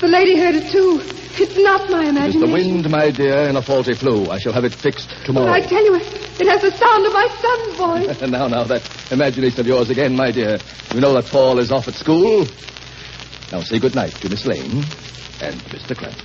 the 0.00 0.08
lady 0.08 0.36
heard 0.36 0.54
it 0.54 0.70
too. 0.72 1.23
It's 1.36 1.56
not 1.58 1.90
my 1.90 2.04
imagination. 2.08 2.42
It 2.42 2.44
is 2.44 2.64
the 2.64 2.70
wind, 2.72 2.90
my 2.90 3.10
dear, 3.10 3.48
in 3.48 3.56
a 3.56 3.62
faulty 3.62 3.94
flue. 3.94 4.30
I 4.30 4.38
shall 4.38 4.52
have 4.52 4.64
it 4.64 4.72
fixed 4.72 5.10
tomorrow. 5.24 5.50
I 5.50 5.60
tell 5.60 5.84
you, 5.84 5.94
it 5.96 6.48
has 6.48 6.62
the 6.62 6.70
sound 6.70 7.06
of 7.06 7.12
my 7.12 7.28
son's 7.42 7.76
voice. 8.20 8.30
Now, 8.30 8.46
now, 8.48 8.64
that 8.64 8.82
imagination 9.10 9.60
of 9.60 9.66
yours 9.66 9.90
again, 9.90 10.14
my 10.14 10.30
dear. 10.30 10.58
You 10.92 11.00
know 11.00 11.12
that 11.14 11.26
Paul 11.26 11.58
is 11.58 11.72
off 11.72 11.88
at 11.88 11.94
school. 11.94 12.46
Now 13.52 13.60
say 13.62 13.78
good 13.78 13.94
night 13.94 14.12
to 14.14 14.28
Miss 14.28 14.46
Lane 14.46 14.84
and 15.40 15.60
Mr. 15.70 15.96
Cranston. 15.96 16.24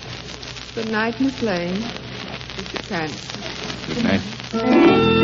Good 0.75 0.91
night, 0.91 1.19
Miss 1.19 1.41
Lane. 1.41 1.75
Mr. 1.75 2.87
Cranston. 2.87 3.93
Good 3.93 4.03
night. 4.03 5.18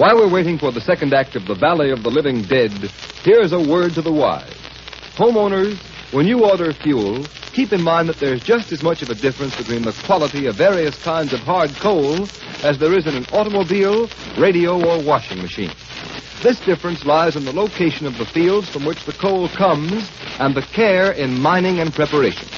While 0.00 0.16
we're 0.16 0.32
waiting 0.32 0.56
for 0.56 0.72
the 0.72 0.80
second 0.80 1.12
act 1.12 1.36
of 1.36 1.44
The 1.44 1.54
Valley 1.54 1.90
of 1.90 2.02
the 2.02 2.08
Living 2.08 2.40
Dead, 2.40 2.72
here's 3.22 3.52
a 3.52 3.60
word 3.60 3.92
to 3.96 4.00
the 4.00 4.10
wise. 4.10 4.48
Homeowners, 5.12 5.76
when 6.10 6.26
you 6.26 6.42
order 6.42 6.72
fuel, 6.72 7.26
keep 7.52 7.70
in 7.74 7.82
mind 7.82 8.08
that 8.08 8.16
there's 8.16 8.42
just 8.42 8.72
as 8.72 8.82
much 8.82 9.02
of 9.02 9.10
a 9.10 9.14
difference 9.14 9.54
between 9.56 9.82
the 9.82 9.92
quality 10.06 10.46
of 10.46 10.56
various 10.56 10.96
kinds 11.02 11.34
of 11.34 11.40
hard 11.40 11.68
coal 11.74 12.22
as 12.64 12.78
there 12.78 12.96
is 12.96 13.06
in 13.06 13.14
an 13.14 13.26
automobile, 13.34 14.08
radio, 14.38 14.82
or 14.82 15.04
washing 15.04 15.42
machine. 15.42 15.74
This 16.42 16.58
difference 16.60 17.04
lies 17.04 17.36
in 17.36 17.44
the 17.44 17.52
location 17.52 18.06
of 18.06 18.16
the 18.16 18.24
fields 18.24 18.70
from 18.70 18.86
which 18.86 19.04
the 19.04 19.12
coal 19.12 19.50
comes 19.50 20.10
and 20.38 20.54
the 20.54 20.62
care 20.72 21.12
in 21.12 21.38
mining 21.38 21.78
and 21.78 21.92
preparation. 21.92 22.48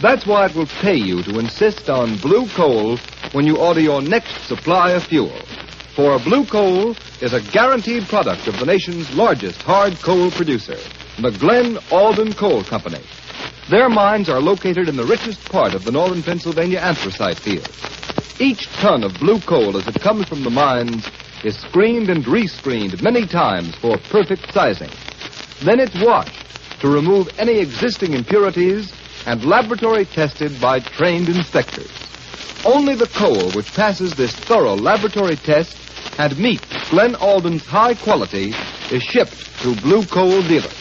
That's 0.00 0.24
why 0.24 0.46
it 0.46 0.54
will 0.54 0.70
pay 0.80 0.94
you 0.94 1.24
to 1.24 1.40
insist 1.40 1.90
on 1.90 2.18
blue 2.18 2.46
coal 2.50 2.98
when 3.32 3.44
you 3.44 3.58
order 3.58 3.80
your 3.80 4.02
next 4.02 4.46
supply 4.46 4.92
of 4.92 5.02
fuel. 5.02 5.36
For 5.96 6.18
blue 6.18 6.44
coal 6.44 6.94
is 7.22 7.32
a 7.32 7.40
guaranteed 7.40 8.06
product 8.06 8.48
of 8.48 8.58
the 8.58 8.66
nation's 8.66 9.10
largest 9.14 9.62
hard 9.62 9.94
coal 10.02 10.30
producer, 10.30 10.76
the 11.18 11.30
Glen 11.30 11.78
Alden 11.90 12.34
Coal 12.34 12.62
Company. 12.64 13.00
Their 13.70 13.88
mines 13.88 14.28
are 14.28 14.38
located 14.38 14.90
in 14.90 14.96
the 14.96 15.06
richest 15.06 15.42
part 15.48 15.72
of 15.72 15.84
the 15.84 15.90
northern 15.90 16.22
Pennsylvania 16.22 16.80
anthracite 16.80 17.38
field. 17.38 17.70
Each 18.38 18.66
ton 18.76 19.04
of 19.04 19.18
blue 19.18 19.40
coal 19.40 19.74
as 19.78 19.88
it 19.88 19.98
comes 20.02 20.28
from 20.28 20.44
the 20.44 20.50
mines 20.50 21.08
is 21.42 21.56
screened 21.56 22.10
and 22.10 22.26
rescreened 22.26 23.00
many 23.00 23.26
times 23.26 23.74
for 23.76 23.96
perfect 23.96 24.52
sizing. 24.52 24.90
Then 25.64 25.80
it's 25.80 25.98
washed 26.04 26.44
to 26.80 26.88
remove 26.88 27.30
any 27.38 27.58
existing 27.58 28.12
impurities 28.12 28.92
and 29.24 29.46
laboratory 29.46 30.04
tested 30.04 30.60
by 30.60 30.80
trained 30.80 31.30
inspectors. 31.30 31.90
Only 32.66 32.96
the 32.96 33.06
coal 33.06 33.50
which 33.52 33.72
passes 33.72 34.14
this 34.14 34.34
thorough 34.34 34.74
laboratory 34.74 35.36
test 35.36 35.85
and 36.18 36.38
meets 36.38 36.90
Glen 36.90 37.14
Alden's 37.16 37.64
high 37.64 37.94
quality 37.94 38.54
is 38.90 39.02
shipped 39.02 39.36
to 39.62 39.74
blue 39.82 40.04
coal 40.06 40.42
dealers. 40.42 40.72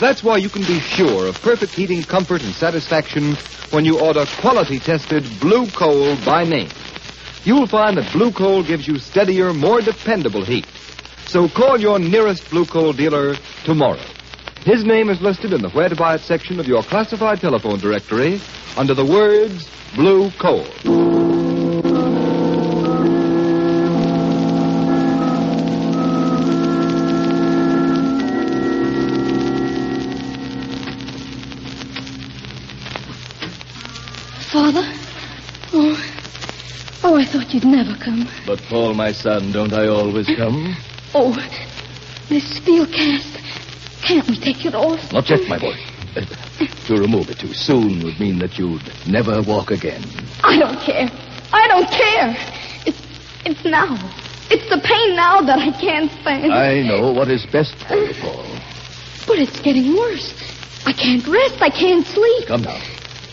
That's 0.00 0.22
why 0.22 0.36
you 0.36 0.48
can 0.48 0.62
be 0.62 0.80
sure 0.80 1.26
of 1.28 1.40
perfect 1.40 1.72
heating 1.72 2.02
comfort 2.02 2.42
and 2.42 2.54
satisfaction 2.54 3.34
when 3.70 3.84
you 3.84 4.00
order 4.00 4.24
quality 4.40 4.78
tested 4.78 5.24
blue 5.40 5.66
coal 5.70 6.16
by 6.24 6.44
name. 6.44 6.70
You'll 7.44 7.66
find 7.66 7.96
that 7.96 8.12
blue 8.12 8.32
coal 8.32 8.62
gives 8.62 8.86
you 8.86 8.98
steadier, 8.98 9.52
more 9.52 9.80
dependable 9.80 10.44
heat. 10.44 10.66
So 11.26 11.48
call 11.48 11.80
your 11.80 11.98
nearest 11.98 12.48
blue 12.50 12.66
coal 12.66 12.92
dealer 12.92 13.34
tomorrow. 13.64 14.02
His 14.64 14.84
name 14.84 15.08
is 15.08 15.20
listed 15.20 15.52
in 15.52 15.62
the 15.62 15.70
Where 15.70 15.88
to 15.88 15.96
Buy 15.96 16.16
It 16.16 16.20
section 16.22 16.60
of 16.60 16.66
your 16.66 16.82
classified 16.82 17.40
telephone 17.40 17.78
directory 17.78 18.40
under 18.76 18.94
the 18.94 19.04
words 19.04 19.68
Blue 19.94 20.30
Coal. 20.32 21.07
Thought 37.48 37.54
you'd 37.54 37.64
never 37.64 37.96
come. 37.96 38.28
But, 38.46 38.60
Paul, 38.68 38.94
my 38.94 39.12
son, 39.12 39.52
don't 39.52 39.72
I 39.72 39.86
always 39.86 40.26
come? 40.36 40.76
Oh, 41.14 41.32
this 42.28 42.44
steel 42.58 42.84
cast. 42.84 43.40
Can't 44.02 44.28
we 44.28 44.38
take 44.38 44.66
it 44.66 44.74
off? 44.74 45.10
Not 45.10 45.30
yet, 45.30 45.48
my 45.48 45.58
boy. 45.58 45.72
Uh, 46.14 46.66
to 46.86 47.00
remove 47.00 47.30
it 47.30 47.38
too 47.38 47.54
soon 47.54 48.04
would 48.04 48.20
mean 48.20 48.38
that 48.40 48.58
you'd 48.58 48.82
never 49.06 49.40
walk 49.40 49.70
again. 49.70 50.04
I 50.44 50.58
don't 50.58 50.78
care. 50.78 51.08
I 51.50 51.66
don't 51.66 51.90
care. 51.90 52.36
It's, 52.84 53.00
it's 53.46 53.64
now. 53.64 53.96
It's 54.50 54.68
the 54.68 54.78
pain 54.84 55.16
now 55.16 55.40
that 55.40 55.58
I 55.58 55.70
can't 55.80 56.10
stand. 56.20 56.52
I 56.52 56.82
know 56.82 57.10
what 57.10 57.30
is 57.30 57.46
best 57.46 57.74
for 57.76 57.94
you, 57.94 58.12
Paul. 58.20 58.44
But 59.26 59.38
it's 59.38 59.58
getting 59.60 59.96
worse. 59.96 60.34
I 60.84 60.92
can't 60.92 61.26
rest. 61.26 61.62
I 61.62 61.70
can't 61.70 62.04
sleep. 62.06 62.48
Come 62.48 62.62
now. 62.62 62.78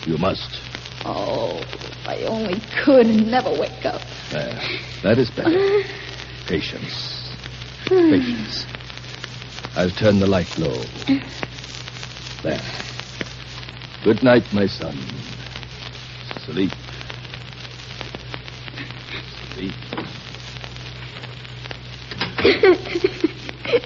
You 0.06 0.16
must. 0.16 0.62
Oh, 1.04 1.60
I 2.06 2.22
only 2.22 2.60
could 2.84 3.06
and 3.06 3.28
never 3.28 3.50
wake 3.50 3.84
up. 3.84 4.00
There. 4.30 4.60
That 5.02 5.18
is 5.18 5.28
better. 5.30 5.50
Patience. 6.46 7.32
Patience. 7.86 8.64
I'll 9.74 9.90
turn 9.90 10.20
the 10.20 10.26
light 10.28 10.56
low. 10.56 10.84
There. 12.44 12.60
Good 14.04 14.22
night, 14.22 14.44
my 14.52 14.66
son. 14.66 14.96
Sleep. 16.44 16.70
Sleep. 19.54 19.72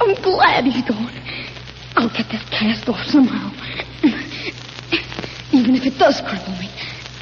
I'm 0.00 0.14
glad 0.22 0.64
he's 0.64 0.84
gone. 0.88 1.12
I'll 1.96 2.08
get 2.10 2.30
that 2.30 2.48
cast 2.52 2.88
off 2.88 3.04
somehow. 3.06 3.50
Even 5.52 5.74
if 5.74 5.84
it 5.84 5.98
does 5.98 6.20
cripple 6.20 6.58
me. 6.60 6.70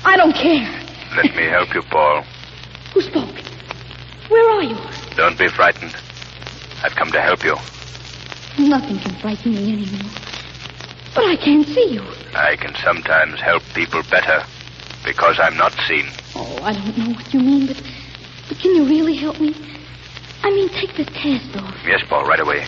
I 0.04 0.16
don't 0.16 0.34
care. 0.34 0.68
Let 1.16 1.34
me 1.36 1.44
help 1.44 1.74
you, 1.74 1.82
Paul. 1.82 2.22
Who 2.94 3.00
spoke? 3.00 3.36
Where 4.28 4.50
are 4.50 4.62
you? 4.62 4.76
Don't 5.16 5.38
be 5.38 5.48
frightened. 5.48 5.94
I've 6.82 6.94
come 6.94 7.10
to 7.12 7.20
help 7.20 7.44
you. 7.44 7.56
Nothing 8.58 8.98
can 8.98 9.14
frighten 9.20 9.52
me 9.54 9.72
anymore. 9.72 10.10
But 11.14 11.24
I 11.24 11.36
can't 11.36 11.66
see 11.66 11.94
you. 11.94 12.02
I 12.34 12.56
can 12.56 12.74
sometimes 12.76 13.40
help 13.40 13.62
people 13.74 14.02
better 14.10 14.44
because 15.04 15.38
I'm 15.40 15.56
not 15.56 15.72
seen. 15.88 16.06
Oh, 16.34 16.58
I 16.62 16.72
don't 16.72 16.96
know 16.96 17.14
what 17.14 17.34
you 17.34 17.40
mean, 17.40 17.66
but, 17.66 17.76
but 18.48 18.58
can 18.58 18.74
you 18.74 18.84
really 18.84 19.16
help 19.16 19.40
me? 19.40 19.54
I 20.42 20.50
mean, 20.50 20.68
take 20.70 20.96
the 20.96 21.04
cast 21.04 21.56
off. 21.56 21.76
Yes, 21.84 22.02
Paul, 22.08 22.24
right 22.26 22.40
away. 22.40 22.66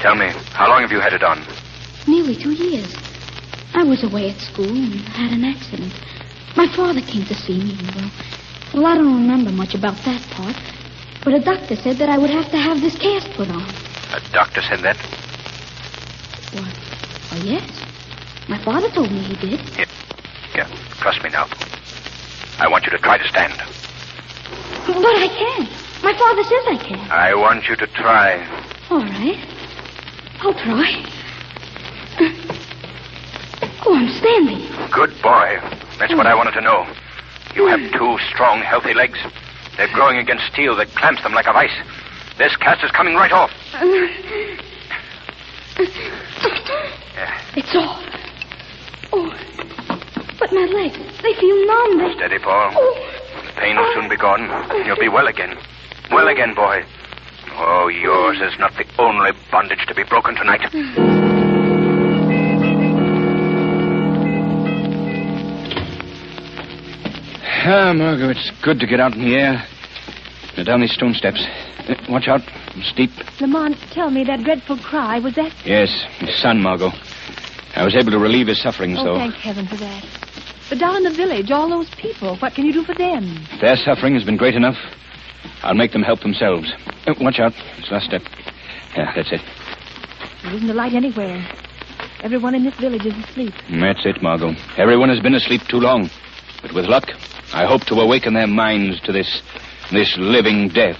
Tell 0.00 0.14
me, 0.14 0.28
how 0.52 0.68
long 0.68 0.82
have 0.82 0.90
you 0.90 1.00
had 1.00 1.12
it 1.12 1.22
on? 1.22 1.44
Nearly 2.06 2.34
two 2.34 2.52
years. 2.52 2.94
I 3.74 3.84
was 3.84 4.02
away 4.02 4.30
at 4.30 4.38
school 4.40 4.68
and 4.68 4.94
had 5.10 5.32
an 5.32 5.44
accident. 5.44 5.92
My 6.56 6.66
father 6.74 7.00
came 7.02 7.26
to 7.26 7.34
see 7.34 7.60
me, 7.60 7.76
well, 7.94 8.10
well, 8.74 8.86
I 8.86 8.96
don't 8.96 9.14
remember 9.14 9.50
much 9.50 9.74
about 9.74 9.96
that 10.04 10.22
part. 10.32 10.56
But 11.22 11.34
a 11.34 11.40
doctor 11.40 11.76
said 11.76 11.98
that 11.98 12.08
I 12.08 12.16
would 12.16 12.30
have 12.30 12.50
to 12.50 12.56
have 12.56 12.80
this 12.80 12.96
cast 12.96 13.28
put 13.36 13.48
on. 13.50 13.62
A 14.14 14.20
doctor 14.32 14.62
said 14.62 14.80
that? 14.82 14.96
What? 16.56 16.72
Oh, 17.32 17.42
yes. 17.44 17.66
My 18.48 18.62
father 18.64 18.88
told 18.94 19.10
me 19.12 19.20
he 19.20 19.36
did. 19.36 19.60
Yeah, 20.54 20.68
trust 21.00 21.22
me 21.22 21.30
now. 21.30 21.46
I 22.58 22.68
want 22.68 22.84
you 22.86 22.90
to 22.92 22.98
try 22.98 23.18
to 23.18 23.28
stand. 23.28 23.52
But 24.86 24.96
I 24.96 25.28
can't. 25.28 25.68
My 26.02 26.16
father 26.16 26.42
says 26.42 26.64
I 26.68 26.76
can. 26.88 27.10
I 27.10 27.34
want 27.34 27.68
you 27.68 27.76
to 27.76 27.86
try. 27.88 28.40
All 28.88 29.00
right. 29.04 29.44
I'll 30.40 30.54
try. 30.54 31.04
Oh, 33.84 33.94
I'm 33.94 34.08
standing. 34.08 34.90
Good 34.90 35.20
boy. 35.22 35.75
That's 35.98 36.14
what 36.14 36.26
I 36.26 36.34
wanted 36.34 36.52
to 36.52 36.60
know. 36.60 36.86
You 37.54 37.66
have 37.68 37.80
two 37.92 38.18
strong, 38.28 38.60
healthy 38.60 38.92
legs. 38.94 39.18
They're 39.76 39.92
growing 39.92 40.18
against 40.18 40.44
steel 40.52 40.76
that 40.76 40.88
clamps 40.88 41.22
them 41.22 41.32
like 41.32 41.46
a 41.46 41.52
vice. 41.52 41.74
This 42.38 42.56
cast 42.56 42.84
is 42.84 42.90
coming 42.90 43.14
right 43.14 43.32
off. 43.32 43.50
It's 47.56 47.74
all. 47.74 48.02
Oh. 49.12 49.32
But 50.38 50.52
my 50.52 50.66
legs, 50.66 50.98
they 51.22 51.32
feel 51.40 51.66
numb. 51.66 51.98
They... 51.98 52.14
Steady, 52.14 52.38
Paul. 52.38 52.72
Oh. 52.74 53.12
The 53.46 53.52
pain 53.60 53.76
will 53.76 53.92
soon 53.94 54.08
be 54.08 54.16
gone. 54.16 54.48
You'll 54.84 55.00
be 55.00 55.08
well 55.08 55.26
again. 55.26 55.56
Well 56.10 56.28
again, 56.28 56.54
boy. 56.54 56.84
Oh, 57.58 57.88
yours 57.88 58.38
is 58.42 58.58
not 58.58 58.72
the 58.76 58.84
only 58.98 59.32
bondage 59.50 59.86
to 59.88 59.94
be 59.94 60.04
broken 60.04 60.34
tonight. 60.34 61.25
Ah, 67.68 67.92
Margot, 67.92 68.30
it's 68.30 68.52
good 68.62 68.78
to 68.78 68.86
get 68.86 69.00
out 69.00 69.14
in 69.14 69.24
the 69.24 69.34
air. 69.34 69.66
Now, 70.56 70.62
down 70.62 70.80
these 70.82 70.92
stone 70.92 71.14
steps. 71.14 71.44
Uh, 71.88 71.94
watch 72.08 72.28
out. 72.28 72.40
Steep. 72.92 73.10
Lamont, 73.40 73.76
tell 73.90 74.08
me 74.08 74.22
that 74.22 74.44
dreadful 74.44 74.78
cry. 74.78 75.18
Was 75.18 75.34
that. 75.34 75.52
Yes, 75.64 75.90
his 76.18 76.40
son, 76.40 76.62
Margot. 76.62 76.92
I 77.74 77.84
was 77.84 77.96
able 77.96 78.12
to 78.12 78.20
relieve 78.20 78.46
his 78.46 78.62
sufferings, 78.62 78.98
though. 78.98 79.10
Oh, 79.10 79.14
though. 79.14 79.18
thank 79.18 79.34
heaven 79.34 79.66
for 79.66 79.74
that. 79.76 80.04
But 80.68 80.78
down 80.78 80.96
in 80.98 81.02
the 81.02 81.10
village, 81.10 81.50
all 81.50 81.68
those 81.68 81.90
people, 81.96 82.36
what 82.36 82.54
can 82.54 82.66
you 82.66 82.72
do 82.72 82.84
for 82.84 82.94
them? 82.94 83.44
Their 83.60 83.76
suffering 83.76 84.14
has 84.14 84.22
been 84.22 84.36
great 84.36 84.54
enough. 84.54 84.76
I'll 85.64 85.74
make 85.74 85.90
them 85.90 86.02
help 86.02 86.20
themselves. 86.20 86.72
Uh, 87.08 87.14
watch 87.20 87.40
out. 87.40 87.52
It's 87.78 87.90
last 87.90 88.06
step. 88.06 88.22
Yeah, 88.96 89.12
that's 89.12 89.32
it. 89.32 89.40
There 90.44 90.54
isn't 90.54 90.70
a 90.70 90.74
light 90.74 90.94
anywhere. 90.94 91.44
Everyone 92.22 92.54
in 92.54 92.62
this 92.62 92.76
village 92.76 93.04
is 93.06 93.14
asleep. 93.24 93.54
That's 93.70 94.06
it, 94.06 94.22
Margot. 94.22 94.54
Everyone 94.78 95.08
has 95.08 95.18
been 95.18 95.34
asleep 95.34 95.62
too 95.68 95.80
long. 95.80 96.08
But 96.62 96.72
with 96.72 96.86
luck, 96.86 97.10
I 97.52 97.64
hope 97.66 97.82
to 97.86 97.94
awaken 97.94 98.34
their 98.34 98.46
minds 98.46 99.00
to 99.02 99.12
this 99.12 99.42
this 99.92 100.16
living 100.18 100.68
death. 100.68 100.98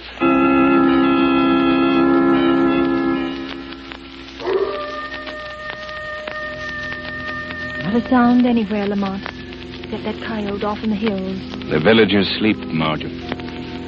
Not 7.83 7.95
a 7.95 8.09
sound 8.09 8.45
anywhere, 8.45 8.87
Lamont. 8.87 9.23
Except 9.83 10.03
that 10.03 10.25
coyote 10.27 10.63
off 10.63 10.83
in 10.83 10.89
the 10.89 10.95
hills. 10.95 11.39
The 11.69 11.79
villagers 11.79 12.27
sleep, 12.39 12.57
Margot, 12.57 13.07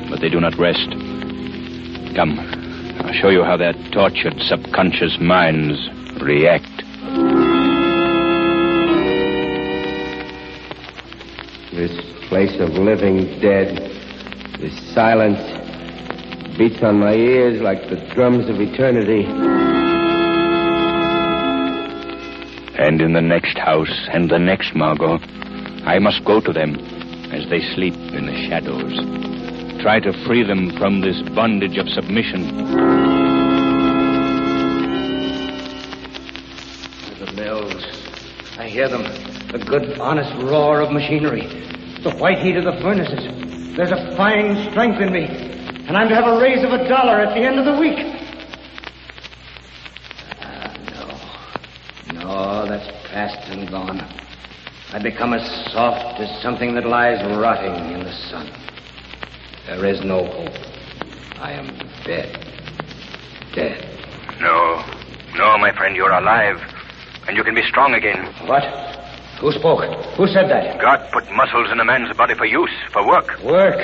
but 0.09 0.21
they 0.21 0.29
do 0.29 0.39
not 0.39 0.57
rest. 0.57 0.89
Come, 2.15 2.39
I'll 3.03 3.13
show 3.13 3.29
you 3.29 3.43
how 3.43 3.57
their 3.57 3.73
tortured 3.91 4.39
subconscious 4.39 5.17
minds 5.19 5.77
react. 6.21 6.78
This 11.79 12.27
place 12.27 12.59
of 12.59 12.71
living 12.71 13.39
dead, 13.39 13.77
this 14.59 14.93
silence, 14.93 15.39
beats 16.57 16.83
on 16.83 16.99
my 16.99 17.13
ears 17.13 17.61
like 17.61 17.89
the 17.89 17.95
drums 18.13 18.49
of 18.49 18.59
eternity. 18.59 19.23
And 22.77 22.99
in 22.99 23.13
the 23.13 23.21
next 23.21 23.57
house 23.57 24.09
and 24.11 24.29
the 24.29 24.39
next, 24.39 24.75
Margot, 24.75 25.19
I 25.85 25.99
must 25.99 26.25
go 26.25 26.41
to 26.41 26.51
them 26.51 26.75
as 27.31 27.49
they 27.49 27.61
sleep 27.75 27.93
in 27.93 28.25
the 28.25 28.35
shadows. 28.49 29.81
Try 29.81 30.01
to 30.01 30.11
free 30.27 30.43
them 30.43 30.77
from 30.77 30.99
this 30.99 31.21
bondage 31.29 31.77
of 31.77 31.87
submission. 31.87 32.45
The 37.19 37.33
bells. 37.37 37.85
I 38.57 38.67
hear 38.67 38.89
them. 38.89 39.38
The 39.51 39.57
good, 39.57 39.99
honest 39.99 40.31
roar 40.43 40.81
of 40.81 40.91
machinery. 40.91 41.41
The 42.03 42.15
white 42.19 42.37
heat 42.37 42.55
of 42.55 42.65
the 42.65 42.79
furnaces. 42.81 43.75
There's 43.75 43.91
a 43.91 44.15
fine 44.15 44.69
strength 44.69 45.01
in 45.01 45.11
me. 45.11 45.25
And 45.87 45.97
I'm 45.97 46.07
to 46.09 46.15
have 46.15 46.27
a 46.27 46.39
raise 46.39 46.63
of 46.63 46.71
a 46.71 46.87
dollar 46.87 47.19
at 47.19 47.33
the 47.33 47.41
end 47.41 47.57
of 47.57 47.65
the 47.65 47.79
week. 47.79 47.97
Ah, 50.39 50.77
no. 52.13 52.19
No, 52.19 52.65
that's 52.69 52.85
past 53.09 53.49
and 53.49 53.67
gone. 53.69 54.01
I've 54.91 55.01
become 55.01 55.33
as 55.33 55.71
soft 55.71 56.19
as 56.19 56.41
something 56.43 56.75
that 56.75 56.85
lies 56.85 57.19
rotting 57.35 57.93
in 57.93 58.03
the 58.03 58.13
sun. 58.29 58.51
There 59.65 59.83
is 59.85 60.03
no 60.03 60.25
hope. 60.25 60.53
I 61.39 61.53
am 61.53 61.67
dead. 62.05 62.37
Dead. 63.55 63.87
No. 64.39 64.83
No, 65.35 65.57
my 65.57 65.71
friend, 65.75 65.95
you're 65.95 66.11
alive. 66.11 66.57
And 67.27 67.35
you 67.35 67.43
can 67.43 67.55
be 67.55 67.63
strong 67.63 67.95
again. 67.95 68.31
What? 68.45 68.88
Who 69.41 69.51
spoke? 69.51 69.83
Who 70.17 70.27
said 70.27 70.49
that? 70.49 70.81
God 70.81 71.09
put 71.13 71.23
muscles 71.31 71.71
in 71.71 71.79
a 71.79 71.85
man's 71.85 72.15
body 72.17 72.35
for 72.35 72.45
use, 72.45 72.71
for 72.91 73.07
work. 73.07 73.39
Work. 73.43 73.79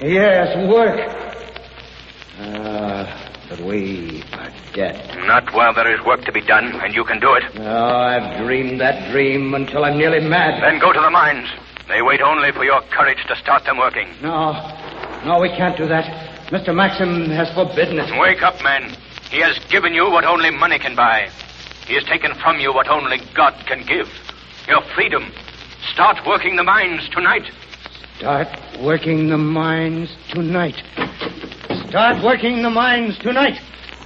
Yes, 0.00 0.56
work. 0.68 0.98
Ah, 2.40 3.04
but 3.50 3.60
we 3.60 4.22
are 4.32 4.50
dead. 4.72 4.96
Not 5.26 5.52
while 5.52 5.74
there 5.74 5.92
is 5.92 6.04
work 6.06 6.24
to 6.24 6.32
be 6.32 6.40
done, 6.40 6.72
and 6.80 6.94
you 6.94 7.04
can 7.04 7.20
do 7.20 7.34
it. 7.34 7.44
Oh, 7.58 7.96
I've 7.96 8.38
dreamed 8.44 8.80
that 8.80 9.10
dream 9.12 9.54
until 9.54 9.84
I'm 9.84 9.98
nearly 9.98 10.26
mad. 10.26 10.62
Then 10.62 10.78
go 10.80 10.92
to 10.92 11.00
the 11.00 11.10
mines. 11.10 11.48
They 11.88 12.00
wait 12.00 12.20
only 12.22 12.52
for 12.52 12.64
your 12.64 12.80
courage 12.90 13.18
to 13.28 13.36
start 13.36 13.64
them 13.64 13.78
working. 13.78 14.08
No. 14.22 14.52
No, 15.24 15.40
we 15.40 15.48
can't 15.48 15.76
do 15.76 15.86
that. 15.88 16.04
Mr. 16.50 16.74
Maxim 16.74 17.28
has 17.30 17.52
forbidden 17.54 17.98
it. 17.98 18.08
Wake 18.18 18.42
up, 18.42 18.62
man. 18.62 18.94
He 19.30 19.40
has 19.40 19.58
given 19.68 19.92
you 19.92 20.08
what 20.10 20.24
only 20.24 20.50
money 20.50 20.78
can 20.78 20.94
buy. 20.96 21.28
He 21.86 21.94
has 21.94 22.04
taken 22.04 22.34
from 22.34 22.58
you 22.60 22.72
what 22.72 22.88
only 22.88 23.18
God 23.34 23.54
can 23.66 23.84
give. 23.84 24.08
Your 24.68 24.82
freedom. 24.94 25.32
Start 25.92 26.18
working 26.26 26.56
the 26.56 26.62
mines 26.62 27.08
tonight. 27.10 27.50
Start 28.18 28.48
working 28.82 29.28
the 29.30 29.38
mines 29.38 30.10
tonight. 30.30 30.74
Start 31.88 32.22
working 32.22 32.62
the 32.62 32.68
mines 32.68 33.16
tonight. 33.18 33.58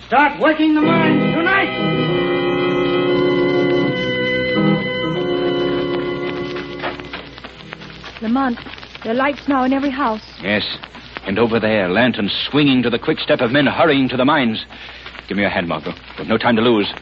Start 0.07 0.40
working 0.40 0.77
the 0.77 0.81
mines 0.83 1.35
tonight. 1.35 2.03
Lamont, 8.22 8.59
there 9.03 9.12
are 9.12 9.16
lights 9.16 9.48
now 9.48 9.64
in 9.64 9.72
every 9.72 9.90
house. 9.90 10.22
Yes. 10.40 10.64
And 11.27 11.40
over 11.40 11.59
there, 11.59 11.88
lanterns 11.88 12.33
swinging 12.48 12.85
to 12.85 12.90
the 12.90 12.98
quick 13.01 13.18
step 13.18 13.40
of 13.40 13.51
men 13.51 13.66
hurrying 13.66 14.09
to 14.11 14.16
the 14.16 14.25
mines. 14.25 14.64
Give 15.27 15.37
me 15.37 15.42
your 15.42 15.51
hand, 15.51 15.66
Margot. 15.66 15.94
We've 16.18 16.29
no 16.29 16.38
time 16.38 16.55
to 16.55 16.62
lose. 16.62 16.92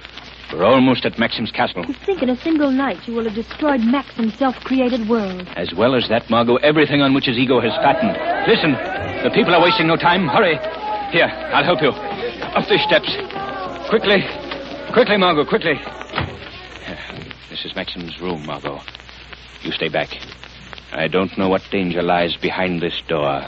We're 0.52 0.64
almost 0.64 1.06
at 1.06 1.18
Maxim's 1.18 1.50
castle. 1.52 1.84
To 1.84 1.92
think 2.04 2.22
in 2.22 2.28
a 2.28 2.36
single 2.36 2.70
night 2.70 3.06
you 3.06 3.14
will 3.14 3.24
have 3.24 3.34
destroyed 3.34 3.80
Maxim's 3.80 4.34
self-created 4.34 5.08
world. 5.08 5.46
As 5.56 5.72
well 5.74 5.94
as 5.94 6.08
that, 6.08 6.28
Margot, 6.28 6.56
everything 6.56 7.00
on 7.02 7.14
which 7.14 7.26
his 7.26 7.38
ego 7.38 7.60
has 7.60 7.72
fattened. 7.76 8.18
Listen, 8.48 8.72
the 9.22 9.30
people 9.32 9.54
are 9.54 9.62
wasting 9.62 9.86
no 9.86 9.96
time. 9.96 10.26
Hurry. 10.26 10.58
Here, 11.12 11.26
I'll 11.54 11.64
help 11.64 11.80
you. 11.80 11.90
Up 11.90 12.68
these 12.68 12.82
steps. 12.82 13.08
Quickly. 13.88 14.24
Quickly, 14.92 15.16
Margot, 15.16 15.44
quickly. 15.44 15.74
This 17.48 17.64
is 17.64 17.74
Maxim's 17.76 18.20
room, 18.20 18.44
Margot. 18.44 18.80
You 19.62 19.70
stay 19.72 19.88
back. 19.88 20.08
I 20.92 21.06
don't 21.06 21.36
know 21.38 21.48
what 21.48 21.62
danger 21.70 22.02
lies 22.02 22.36
behind 22.36 22.82
this 22.82 23.00
door. 23.08 23.46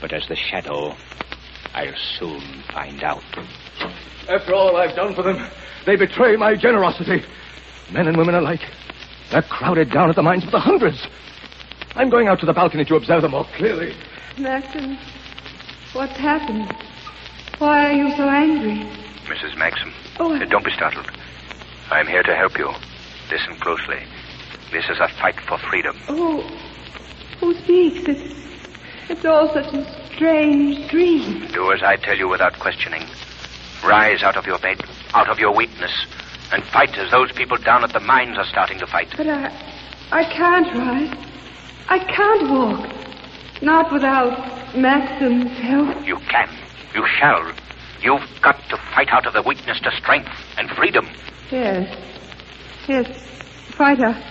But 0.00 0.12
as 0.12 0.28
the 0.28 0.36
shadow, 0.36 0.94
I'll 1.72 1.96
soon 2.18 2.62
find 2.72 3.02
out. 3.02 3.22
After 4.28 4.54
all 4.54 4.76
I've 4.76 4.94
done 4.94 5.14
for 5.14 5.22
them, 5.22 5.38
they 5.86 5.96
betray 5.96 6.36
my 6.36 6.54
generosity. 6.56 7.22
Men 7.92 8.08
and 8.08 8.16
women 8.16 8.34
alike. 8.34 8.60
They're 9.30 9.42
crowded 9.42 9.90
down 9.90 10.10
at 10.10 10.16
the 10.16 10.22
mines 10.22 10.44
by 10.44 10.50
the 10.52 10.60
hundreds. 10.60 11.06
I'm 11.94 12.10
going 12.10 12.28
out 12.28 12.40
to 12.40 12.46
the 12.46 12.52
balcony 12.52 12.84
to 12.86 12.96
observe 12.96 13.22
them 13.22 13.32
more 13.32 13.46
clearly. 13.56 13.94
Maxim, 14.38 14.98
what's 15.92 16.16
happened? 16.16 16.74
Why 17.58 17.86
are 17.86 17.92
you 17.92 18.10
so 18.16 18.28
angry? 18.28 18.84
Mrs. 19.26 19.56
Maxim. 19.56 19.92
Oh, 20.18 20.32
I- 20.34 20.42
uh, 20.42 20.44
don't 20.46 20.64
be 20.64 20.72
startled. 20.72 21.10
I'm 21.90 22.06
here 22.06 22.22
to 22.22 22.34
help 22.34 22.58
you. 22.58 22.68
Listen 23.30 23.54
closely. 23.60 24.02
This 24.72 24.84
is 24.88 24.98
a 24.98 25.08
fight 25.20 25.38
for 25.46 25.58
freedom. 25.58 25.96
Oh, 26.08 26.40
who 27.40 27.54
speaks? 27.62 28.08
It's, 28.08 28.34
it's 29.08 29.24
all 29.24 29.52
such 29.52 29.72
a 29.72 29.84
strange 30.14 30.90
dream. 30.90 31.46
Do 31.52 31.70
as 31.72 31.82
I 31.82 31.96
tell 31.96 32.16
you 32.16 32.28
without 32.28 32.58
questioning. 32.58 33.02
Rise 33.84 34.22
out 34.22 34.36
of 34.36 34.46
your 34.46 34.58
bed, 34.58 34.80
out 35.12 35.28
of 35.28 35.38
your 35.38 35.54
weakness, 35.54 35.92
and 36.52 36.64
fight 36.64 36.96
as 36.96 37.10
those 37.10 37.30
people 37.32 37.58
down 37.58 37.84
at 37.84 37.92
the 37.92 38.00
mines 38.00 38.38
are 38.38 38.46
starting 38.46 38.78
to 38.78 38.86
fight. 38.86 39.08
But 39.16 39.28
I, 39.28 39.52
I 40.10 40.24
can't 40.24 40.74
rise. 40.74 41.26
I 41.88 41.98
can't 41.98 42.50
walk. 42.50 43.62
Not 43.62 43.92
without 43.92 44.76
Maxim's 44.76 45.50
help. 45.58 46.06
You 46.06 46.18
can. 46.30 46.48
You 46.94 47.06
shall. 47.18 47.52
You've 48.00 48.26
got 48.42 48.58
to 48.70 48.76
fight 48.94 49.08
out 49.10 49.26
of 49.26 49.34
the 49.34 49.42
weakness 49.42 49.80
to 49.80 49.90
strength 49.96 50.30
and 50.56 50.70
freedom. 50.70 51.08
Yes. 51.50 51.96
Yes. 52.88 53.06
Fight 53.72 54.00
out, 54.00 54.22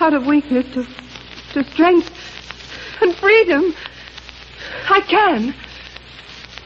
out 0.00 0.14
of 0.14 0.26
weakness 0.26 0.66
to, 0.74 0.86
to 1.52 1.70
strength 1.70 2.10
and 3.00 3.14
freedom. 3.16 3.74
I 4.88 5.00
can. 5.00 5.54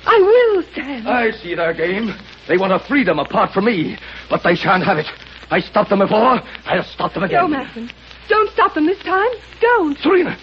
I 0.08 0.18
will 0.20 0.62
stand. 0.72 1.06
I 1.06 1.30
see 1.32 1.54
their 1.54 1.74
game. 1.74 2.14
They 2.46 2.56
want 2.56 2.72
a 2.72 2.78
freedom 2.78 3.18
apart 3.18 3.52
from 3.52 3.66
me, 3.66 3.98
but 4.30 4.42
they 4.42 4.54
shan't 4.54 4.84
have 4.84 4.96
it. 4.98 5.06
I 5.50 5.60
stopped 5.60 5.90
them 5.90 5.98
before. 5.98 6.40
I'll 6.64 6.82
stop 6.82 7.12
them 7.12 7.24
again. 7.24 7.42
No, 7.42 7.48
Maxim. 7.48 7.90
Don't 8.28 8.50
stop 8.50 8.74
them 8.74 8.86
this 8.86 8.98
time. 9.00 9.30
Don't. 9.60 9.98
Serena, 9.98 10.36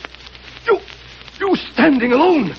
you, 0.68 0.80
you 1.40 1.56
standing 1.56 2.12
alone. 2.12 2.56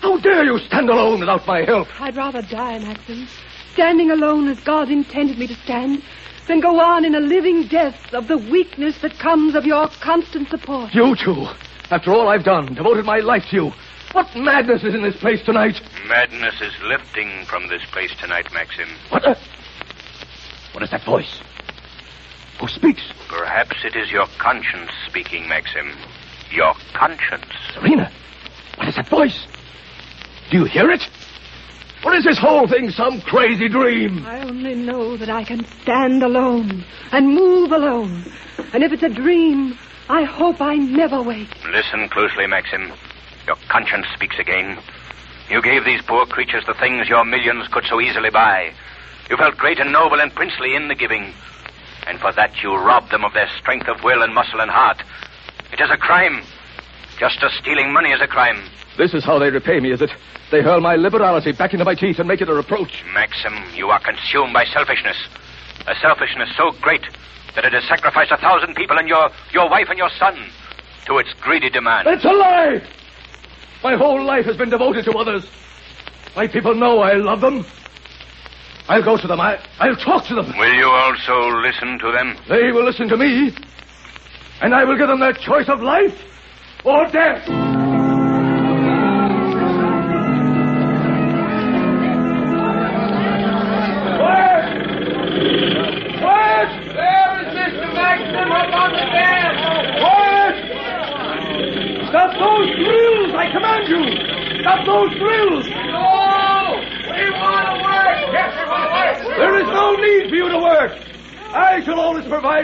How 0.00 0.18
dare 0.18 0.44
you 0.44 0.58
stand 0.58 0.88
alone 0.88 1.20
without 1.20 1.46
my 1.46 1.62
help? 1.64 1.88
I'd 2.00 2.16
rather 2.16 2.42
die, 2.42 2.78
Maxim, 2.78 3.28
standing 3.72 4.10
alone 4.10 4.48
as 4.48 4.58
God 4.60 4.90
intended 4.90 5.38
me 5.38 5.46
to 5.46 5.54
stand, 5.54 6.02
than 6.48 6.60
go 6.60 6.80
on 6.80 7.04
in 7.04 7.14
a 7.14 7.20
living 7.20 7.68
death 7.68 8.12
of 8.12 8.26
the 8.26 8.38
weakness 8.38 8.98
that 9.02 9.18
comes 9.18 9.54
of 9.54 9.64
your 9.64 9.88
constant 10.00 10.48
support. 10.48 10.94
You 10.94 11.14
two, 11.14 11.46
after 11.90 12.12
all 12.12 12.28
I've 12.28 12.44
done, 12.44 12.74
devoted 12.74 13.04
my 13.04 13.18
life 13.18 13.44
to 13.50 13.56
you. 13.56 13.72
What 14.12 14.36
madness 14.36 14.84
is 14.84 14.94
in 14.94 15.02
this 15.02 15.16
place 15.16 15.42
tonight? 15.42 15.80
Madness 16.06 16.60
is 16.60 16.72
lifting 16.84 17.46
from 17.46 17.68
this 17.68 17.82
place 17.92 18.14
tonight, 18.20 18.46
Maxim. 18.52 18.88
What? 19.08 19.24
A... 19.24 19.38
What 20.72 20.82
is 20.82 20.90
that 20.90 21.02
voice? 21.04 21.40
Who 22.60 22.68
speaks? 22.68 23.02
Perhaps 23.28 23.76
it 23.84 23.96
is 23.96 24.10
your 24.10 24.26
conscience 24.38 24.90
speaking, 25.08 25.48
Maxim. 25.48 25.96
Your 26.50 26.74
conscience. 26.92 27.46
Serena, 27.72 28.12
what 28.76 28.88
is 28.88 28.96
that 28.96 29.08
voice? 29.08 29.46
Do 30.50 30.58
you 30.58 30.64
hear 30.64 30.90
it? 30.90 31.02
Or 32.04 32.14
is 32.14 32.24
this 32.24 32.38
whole 32.38 32.68
thing 32.68 32.90
some 32.90 33.22
crazy 33.22 33.68
dream? 33.68 34.26
I 34.26 34.40
only 34.42 34.74
know 34.74 35.16
that 35.16 35.30
I 35.30 35.44
can 35.44 35.64
stand 35.82 36.22
alone 36.22 36.84
and 37.12 37.34
move 37.34 37.72
alone. 37.72 38.30
And 38.74 38.82
if 38.84 38.92
it's 38.92 39.02
a 39.02 39.08
dream, 39.08 39.78
I 40.10 40.24
hope 40.24 40.60
I 40.60 40.74
never 40.74 41.22
wake. 41.22 41.48
Listen 41.70 42.08
closely, 42.10 42.46
Maxim. 42.46 42.92
Your 43.46 43.56
conscience 43.68 44.06
speaks 44.14 44.38
again. 44.38 44.78
You 45.50 45.60
gave 45.62 45.84
these 45.84 46.02
poor 46.02 46.26
creatures 46.26 46.64
the 46.66 46.74
things 46.74 47.08
your 47.08 47.24
millions 47.24 47.68
could 47.68 47.84
so 47.88 48.00
easily 48.00 48.30
buy. 48.30 48.72
You 49.28 49.36
felt 49.36 49.56
great 49.56 49.78
and 49.78 49.92
noble 49.92 50.20
and 50.20 50.34
princely 50.34 50.74
in 50.74 50.88
the 50.88 50.94
giving. 50.94 51.32
And 52.06 52.18
for 52.20 52.32
that 52.32 52.62
you 52.62 52.74
robbed 52.74 53.10
them 53.10 53.24
of 53.24 53.32
their 53.32 53.48
strength 53.58 53.88
of 53.88 54.02
will 54.02 54.22
and 54.22 54.34
muscle 54.34 54.60
and 54.60 54.70
heart. 54.70 55.02
It 55.72 55.80
is 55.80 55.90
a 55.90 55.96
crime. 55.96 56.42
Just 57.18 57.42
as 57.42 57.52
stealing 57.54 57.92
money 57.92 58.10
is 58.10 58.20
a 58.20 58.26
crime. 58.26 58.62
This 58.98 59.14
is 59.14 59.24
how 59.24 59.38
they 59.38 59.50
repay 59.50 59.80
me, 59.80 59.92
is 59.92 60.02
it? 60.02 60.10
They 60.50 60.60
hurl 60.62 60.80
my 60.80 60.96
liberality 60.96 61.52
back 61.52 61.72
into 61.72 61.84
my 61.84 61.94
teeth 61.94 62.18
and 62.18 62.28
make 62.28 62.40
it 62.40 62.48
a 62.48 62.54
reproach. 62.54 63.02
Maxim, 63.14 63.54
you 63.74 63.88
are 63.88 64.00
consumed 64.00 64.52
by 64.52 64.64
selfishness. 64.64 65.16
A 65.86 65.94
selfishness 65.96 66.50
so 66.56 66.72
great 66.80 67.02
that 67.54 67.64
it 67.64 67.72
has 67.72 67.84
sacrificed 67.84 68.30
a 68.30 68.36
thousand 68.36 68.74
people 68.74 68.98
and 68.98 69.08
your, 69.08 69.30
your 69.52 69.68
wife 69.68 69.88
and 69.88 69.98
your 69.98 70.10
son 70.18 70.36
to 71.06 71.18
its 71.18 71.32
greedy 71.40 71.70
demand. 71.70 72.06
It's 72.08 72.24
a 72.24 72.32
lie! 72.32 72.82
My 73.82 73.96
whole 73.96 74.24
life 74.24 74.44
has 74.46 74.56
been 74.56 74.70
devoted 74.70 75.04
to 75.06 75.12
others. 75.12 75.44
My 76.36 76.46
people 76.46 76.74
know 76.74 77.00
I 77.00 77.14
love 77.14 77.40
them. 77.40 77.64
I'll 78.88 79.02
go 79.02 79.16
to 79.16 79.26
them. 79.26 79.40
I, 79.40 79.58
I'll 79.78 79.96
talk 79.96 80.24
to 80.26 80.34
them. 80.34 80.52
Will 80.56 80.74
you 80.74 80.86
also 80.86 81.48
listen 81.60 81.98
to 81.98 82.12
them? 82.12 82.36
They 82.48 82.72
will 82.72 82.84
listen 82.84 83.08
to 83.08 83.16
me. 83.16 83.54
And 84.60 84.74
I 84.74 84.84
will 84.84 84.96
give 84.96 85.08
them 85.08 85.20
their 85.20 85.32
choice 85.32 85.68
of 85.68 85.80
life 85.80 86.16
or 86.84 87.06
death. 87.08 87.71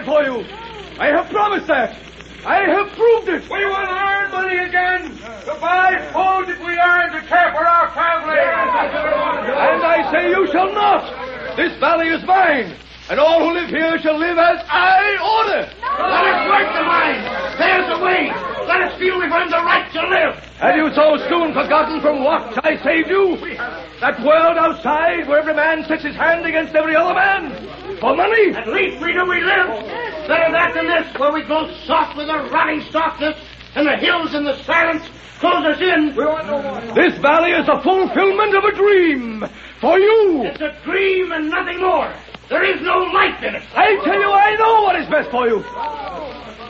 For 0.04 0.22
you. 0.22 0.44
I 0.98 1.08
have 1.08 1.30
promised 1.30 1.66
that. 1.68 1.96
I 2.44 2.62
have 2.70 2.88
proved 2.94 3.28
it. 3.28 3.42
We 3.50 3.64
will 3.64 3.74
earn 3.74 4.30
money 4.30 4.56
again 4.56 5.11
to 5.46 5.54
buy 5.61 5.98
food 6.14 6.48
that 6.48 6.58
we 6.62 6.74
earn 6.78 7.12
to 7.12 7.22
care 7.26 7.50
for 7.50 7.66
our 7.66 7.90
families. 7.92 8.38
And 9.52 9.82
I 9.82 10.11
say 10.12 10.30
you 10.30 10.46
shall 10.52 10.72
not. 10.72 11.56
This 11.56 11.78
valley 11.78 12.08
is 12.08 12.22
mine. 12.24 12.76
And 13.11 13.18
all 13.18 13.40
who 13.40 13.54
live 13.54 13.70
here 13.70 13.98
shall 13.98 14.18
live 14.18 14.38
as 14.38 14.61
I 14.68 15.16
order. 15.18 15.64
Let 15.64 16.24
us 16.28 16.40
work 16.46 16.68
the 16.76 16.84
mine. 16.84 17.22
There's 17.58 17.88
the 17.88 18.04
way. 18.04 18.28
Let 18.68 18.82
us 18.82 18.98
feel 18.98 19.18
we've 19.18 19.32
earned 19.32 19.50
the 19.50 19.64
right 19.64 19.90
to 19.92 20.02
live. 20.06 20.37
Have 20.61 20.76
you 20.76 20.92
so 20.94 21.16
soon 21.28 21.54
forgotten 21.54 22.00
from 22.00 22.22
what 22.22 22.64
I 22.64 22.76
saved 22.82 23.08
you? 23.08 23.37
That 24.00 24.20
world 24.22 24.58
outside 24.58 25.26
where 25.26 25.40
every 25.40 25.54
man 25.54 25.84
sets 25.87 26.04
his 26.04 26.14
hand 26.16 26.44
against 26.44 26.74
every 26.74 26.94
other 26.94 27.14
man? 27.14 27.77
For 28.00 28.14
money? 28.14 28.54
At 28.54 28.68
least 28.68 29.00
we 29.02 29.12
know 29.12 29.24
we 29.24 29.40
live. 29.40 29.68
Better 30.28 30.52
that 30.52 30.72
than 30.74 30.87
this, 30.87 31.12
where 31.18 31.32
we 31.32 31.42
grow 31.42 31.68
soft 31.84 32.16
with 32.16 32.28
a 32.28 32.48
rotting 32.50 32.82
softness, 32.92 33.37
and 33.74 33.87
the 33.87 33.96
hills 33.96 34.34
and 34.34 34.46
the 34.46 34.62
silence 34.62 35.02
close 35.40 35.64
us 35.64 35.80
in. 35.80 36.14
We 36.14 36.24
want 36.24 36.46
no 36.46 36.62
more. 36.62 36.80
This 36.94 37.18
valley 37.18 37.50
is 37.52 37.66
the 37.66 37.80
fulfillment 37.82 38.54
of 38.54 38.64
a 38.64 38.72
dream. 38.72 39.44
For 39.80 39.98
you. 39.98 40.44
It's 40.44 40.61
a 40.61 40.76
dream 40.84 41.32
and 41.32 41.50
nothing 41.50 41.80
more. 41.80 42.12
There 42.48 42.64
is 42.64 42.80
no 42.82 42.98
life 42.98 43.42
in 43.42 43.54
it. 43.54 43.62
I 43.74 43.96
tell 44.04 44.20
you, 44.20 44.30
I 44.30 44.54
know 44.56 44.82
what 44.82 44.96
is 44.96 45.08
best 45.08 45.30
for 45.30 45.48
you. 45.48 45.64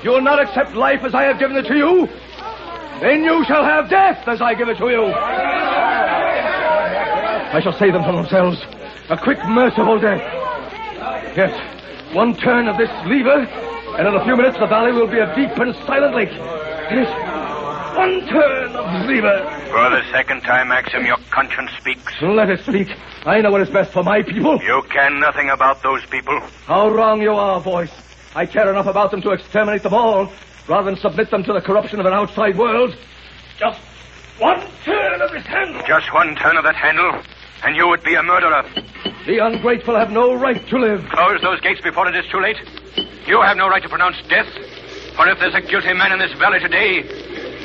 You 0.02 0.10
will 0.10 0.22
not 0.22 0.40
accept 0.40 0.74
life 0.74 1.04
as 1.04 1.14
I 1.14 1.24
have 1.24 1.38
given 1.38 1.56
it 1.56 1.66
to 1.66 1.76
you. 1.76 2.08
Then 3.00 3.22
you 3.22 3.44
shall 3.44 3.64
have 3.64 3.88
death 3.90 4.26
as 4.26 4.40
I 4.40 4.54
give 4.54 4.68
it 4.68 4.78
to 4.78 4.88
you. 4.88 5.04
I 7.50 7.60
shall 7.62 7.72
save 7.72 7.92
them 7.92 8.02
from 8.04 8.16
themselves. 8.16 8.60
A 9.10 9.16
quick, 9.16 9.38
merciful 9.46 9.98
death. 9.98 10.47
Yes, 11.36 12.14
one 12.14 12.34
turn 12.34 12.68
of 12.68 12.76
this 12.78 12.90
lever, 13.06 13.40
and 13.98 14.08
in 14.08 14.14
a 14.14 14.24
few 14.24 14.36
minutes 14.36 14.58
the 14.58 14.66
valley 14.66 14.92
will 14.92 15.06
be 15.06 15.18
a 15.18 15.34
deep 15.34 15.56
and 15.58 15.74
silent 15.86 16.14
lake. 16.14 16.30
Yes, 16.32 17.08
one 17.96 18.26
turn 18.26 18.74
of 18.74 19.06
the 19.06 19.12
lever. 19.12 19.64
For 19.70 19.90
the 19.90 20.02
second 20.10 20.40
time, 20.40 20.68
Maxim, 20.68 21.04
your 21.04 21.18
conscience 21.30 21.70
speaks. 21.78 22.12
Let 22.22 22.50
it 22.50 22.60
speak. 22.60 22.88
I 23.26 23.40
know 23.40 23.50
what 23.50 23.60
is 23.60 23.70
best 23.70 23.92
for 23.92 24.02
my 24.02 24.22
people. 24.22 24.58
You 24.62 24.82
care 24.90 25.10
nothing 25.10 25.50
about 25.50 25.82
those 25.82 26.04
people. 26.06 26.40
How 26.66 26.88
wrong 26.88 27.20
you 27.20 27.32
are, 27.32 27.60
voice. 27.60 27.92
I 28.34 28.46
care 28.46 28.70
enough 28.70 28.86
about 28.86 29.10
them 29.10 29.22
to 29.22 29.30
exterminate 29.30 29.82
them 29.82 29.94
all, 29.94 30.32
rather 30.68 30.90
than 30.90 31.00
submit 31.00 31.30
them 31.30 31.44
to 31.44 31.52
the 31.52 31.60
corruption 31.60 32.00
of 32.00 32.06
an 32.06 32.12
outside 32.12 32.56
world. 32.56 32.96
Just 33.58 33.80
one 34.38 34.60
turn 34.84 35.20
of 35.20 35.30
this 35.30 35.44
handle. 35.46 35.82
Just 35.86 36.12
one 36.12 36.34
turn 36.36 36.56
of 36.56 36.64
that 36.64 36.76
handle, 36.76 37.22
and 37.64 37.76
you 37.76 37.88
would 37.88 38.02
be 38.02 38.14
a 38.14 38.22
murderer. 38.22 38.64
The 39.26 39.38
ungrateful 39.44 39.96
have 39.96 40.10
no 40.10 40.34
right 40.34 40.66
to 40.68 40.78
live. 40.78 41.08
Close 41.10 41.40
those 41.42 41.60
gates 41.60 41.80
before 41.80 42.08
it 42.08 42.16
is 42.16 42.30
too 42.30 42.40
late. 42.40 42.56
You 43.26 43.42
have 43.42 43.56
no 43.56 43.68
right 43.68 43.82
to 43.82 43.88
pronounce 43.88 44.16
death. 44.28 44.48
For 45.16 45.28
if 45.28 45.38
there's 45.38 45.54
a 45.54 45.60
guilty 45.60 45.92
man 45.92 46.12
in 46.12 46.18
this 46.18 46.32
valley 46.38 46.60
today, 46.60 47.02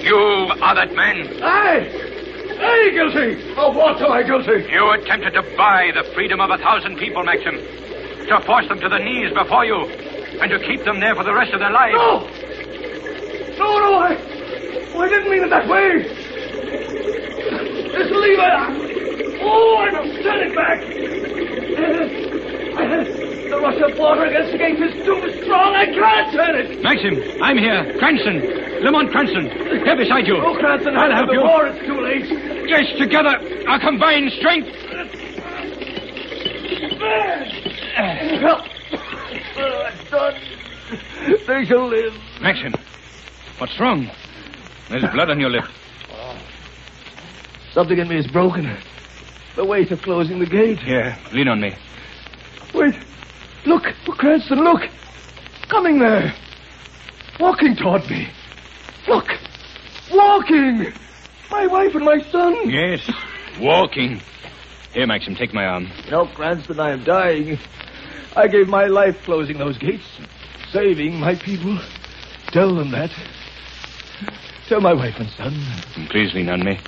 you 0.03 0.17
are 0.17 0.75
that 0.75 0.93
man. 0.93 1.41
I, 1.41 1.87
I 2.59 2.89
guilty. 2.91 3.51
Of 3.55 3.75
what 3.75 4.01
am 4.01 4.11
I 4.11 4.23
guilty? 4.23 4.67
You 4.71 4.91
attempted 4.91 5.33
to 5.33 5.43
buy 5.55 5.91
the 5.93 6.03
freedom 6.13 6.41
of 6.41 6.49
a 6.49 6.57
thousand 6.57 6.97
people, 6.97 7.23
Maxim. 7.23 7.55
To 8.27 8.41
force 8.45 8.67
them 8.67 8.79
to 8.79 8.89
the 8.89 8.99
knees 8.99 9.31
before 9.33 9.65
you, 9.65 9.85
and 10.41 10.49
to 10.49 10.59
keep 10.59 10.83
them 10.83 10.99
there 10.99 11.15
for 11.15 11.23
the 11.23 11.33
rest 11.33 11.53
of 11.53 11.59
their 11.59 11.71
lives. 11.71 11.95
No! 11.95 12.27
No, 13.57 13.79
no, 13.79 13.95
I... 13.99 14.17
I 14.95 15.09
didn't 15.09 15.29
mean 15.31 15.43
it 15.43 15.49
that 15.49 15.67
way. 15.67 16.03
Just 17.91 18.11
leave 18.11 18.37
lever... 18.37 18.92
Oh, 19.45 19.77
I 19.77 19.91
must 19.91 20.23
turn 20.23 20.39
it 20.47 20.55
back. 20.55 20.79
The 23.49 23.59
rush 23.59 23.81
of 23.81 23.97
water 23.99 24.25
against 24.25 24.51
the 24.51 24.57
gate 24.57 24.79
is 24.81 24.93
too 25.05 25.43
strong. 25.43 25.75
I 25.75 25.85
can't 25.85 26.31
turn 26.33 26.55
it. 26.55 26.81
Maxim, 26.81 27.21
I'm 27.41 27.57
here. 27.57 27.93
Cranston. 27.99 28.41
Lamont 28.83 29.11
Cranston. 29.11 29.49
Here 29.49 29.95
beside 29.95 30.27
you. 30.27 30.37
Oh, 30.37 30.55
Cranston, 30.57 30.95
I'll 30.97 31.11
help 31.11 31.29
you. 31.31 31.41
Before 31.41 31.67
it's 31.67 31.85
too 31.85 32.01
late. 32.01 32.25
Yes, 32.67 32.97
together. 32.97 33.39
Our 33.67 33.79
combined 33.79 34.31
strength. 34.33 34.69
Help. 38.41 38.61
Oh, 39.55 39.83
I'm 39.85 40.05
done. 40.09 40.35
They 41.47 41.65
shall 41.65 41.87
live. 41.87 42.13
Maxim, 42.41 42.73
what's 43.57 43.79
wrong? 43.79 44.09
There's 44.89 45.05
blood 45.11 45.29
on 45.29 45.39
your 45.39 45.49
lip. 45.49 45.65
Something 47.73 47.97
in 47.99 48.07
me 48.07 48.17
is 48.17 48.27
broken. 48.27 48.77
The 49.55 49.65
weight 49.65 49.91
of 49.91 50.01
closing 50.01 50.39
the 50.39 50.45
gate. 50.45 50.79
Here, 50.79 51.17
lean 51.31 51.47
on 51.47 51.61
me. 51.61 51.75
Wait. 52.73 52.95
Look. 53.65 53.83
Cranston, 54.05 54.63
look. 54.63 54.81
Coming 55.69 55.99
there. 55.99 56.33
Walking 57.39 57.75
toward 57.75 58.09
me. 58.09 58.29
Look. 59.07 59.27
Walking. 60.11 60.93
My 61.53 61.67
wife 61.67 61.93
and 61.93 62.05
my 62.05 62.19
son. 62.31 62.69
Yes, 62.69 63.07
walking. 63.59 64.19
Here, 64.93 65.05
Maxim, 65.05 65.35
take 65.35 65.53
my 65.53 65.65
arm. 65.65 65.87
No, 66.09 66.25
Cranston, 66.25 66.79
I 66.79 66.91
am 66.91 67.03
dying. 67.03 67.59
I 68.35 68.47
gave 68.47 68.67
my 68.67 68.85
life 68.85 69.21
closing 69.23 69.59
those 69.59 69.77
gates, 69.77 70.05
saving 70.71 71.19
my 71.19 71.35
people. 71.35 71.79
Tell 72.47 72.73
them 72.73 72.89
that. 72.91 73.11
Tell 74.67 74.81
my 74.81 74.93
wife 74.93 75.19
and 75.19 75.29
son. 75.29 75.53
Please 76.09 76.33
lean 76.33 76.49
on 76.49 76.63
me. 76.63 76.79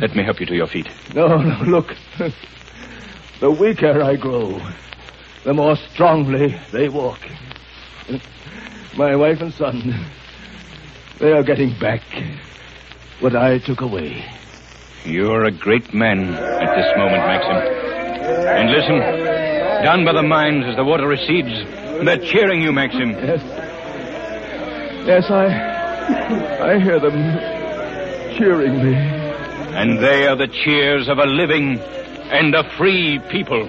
Let 0.00 0.16
me 0.16 0.22
help 0.24 0.40
you 0.40 0.46
to 0.46 0.54
your 0.54 0.66
feet. 0.66 0.88
No, 1.14 1.36
no, 1.36 1.62
look. 1.64 1.94
The 3.40 3.50
weaker 3.50 4.02
I 4.02 4.16
grow, 4.16 4.58
the 5.44 5.52
more 5.52 5.76
strongly 5.92 6.58
they 6.72 6.88
walk. 6.88 7.18
My 8.96 9.14
wife 9.14 9.42
and 9.42 9.52
son, 9.52 10.06
they 11.18 11.32
are 11.32 11.42
getting 11.42 11.78
back 11.78 12.02
what 13.20 13.36
I 13.36 13.58
took 13.58 13.82
away. 13.82 14.24
You're 15.04 15.44
a 15.44 15.50
great 15.50 15.92
man 15.92 16.34
at 16.34 16.74
this 16.74 16.96
moment, 16.96 17.26
Maxim. 17.26 17.56
And 18.48 18.70
listen, 18.70 18.98
down 19.84 20.04
by 20.06 20.14
the 20.14 20.22
mines 20.22 20.64
as 20.66 20.76
the 20.76 20.84
water 20.84 21.06
recedes, 21.06 21.52
they're 22.04 22.18
cheering 22.18 22.62
you, 22.62 22.72
Maxim. 22.72 23.10
Yes. 23.10 23.42
Yes, 25.06 25.30
I. 25.30 26.72
I 26.72 26.78
hear 26.80 26.98
them 26.98 27.38
cheering 28.36 28.82
me. 28.82 29.15
And 29.76 29.98
they 29.98 30.26
are 30.26 30.36
the 30.36 30.48
cheers 30.48 31.08
of 31.08 31.18
a 31.18 31.26
living 31.26 31.78
and 31.78 32.54
a 32.54 32.64
free 32.76 33.18
people. 33.30 33.66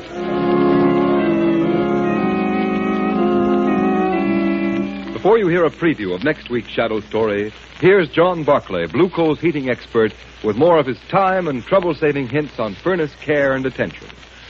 Before 5.13 5.37
you 5.37 5.47
hear 5.47 5.65
a 5.65 5.69
preview 5.69 6.13
of 6.13 6.23
next 6.23 6.49
week's 6.49 6.69
Shadow 6.69 7.01
story, 7.01 7.51
here's 7.79 8.09
John 8.09 8.43
Barclay, 8.43 8.87
Blue 8.87 9.09
Coal's 9.09 9.39
heating 9.39 9.69
expert, 9.69 10.13
with 10.43 10.55
more 10.55 10.77
of 10.77 10.85
his 10.85 10.99
time 11.09 11.47
and 11.47 11.63
trouble 11.63 11.93
saving 11.95 12.29
hints 12.29 12.59
on 12.59 12.75
furnace 12.75 13.15
care 13.15 13.53
and 13.53 13.65
attention. 13.65 14.07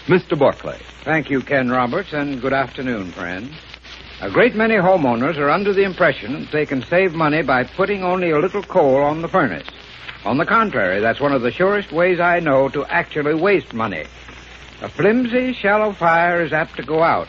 Mr. 0.07 0.37
Barclay. 0.37 0.79
Thank 1.03 1.29
you, 1.29 1.41
Ken 1.41 1.69
Roberts, 1.69 2.13
and 2.13 2.41
good 2.41 2.53
afternoon, 2.53 3.11
friends. 3.11 3.51
A 4.21 4.29
great 4.29 4.55
many 4.55 4.75
homeowners 4.75 5.37
are 5.37 5.49
under 5.49 5.73
the 5.73 5.83
impression 5.83 6.41
that 6.41 6.51
they 6.51 6.65
can 6.65 6.81
save 6.83 7.13
money 7.13 7.43
by 7.43 7.63
putting 7.63 8.03
only 8.03 8.31
a 8.31 8.39
little 8.39 8.63
coal 8.63 8.97
on 9.03 9.21
the 9.21 9.27
furnace. 9.27 9.67
On 10.25 10.37
the 10.37 10.45
contrary, 10.45 10.99
that's 10.99 11.19
one 11.19 11.33
of 11.33 11.41
the 11.41 11.51
surest 11.51 11.91
ways 11.91 12.19
I 12.19 12.39
know 12.39 12.69
to 12.69 12.85
actually 12.85 13.35
waste 13.35 13.73
money. 13.73 14.05
A 14.81 14.89
flimsy, 14.89 15.53
shallow 15.53 15.93
fire 15.93 16.43
is 16.43 16.53
apt 16.53 16.75
to 16.77 16.83
go 16.83 17.01
out. 17.03 17.27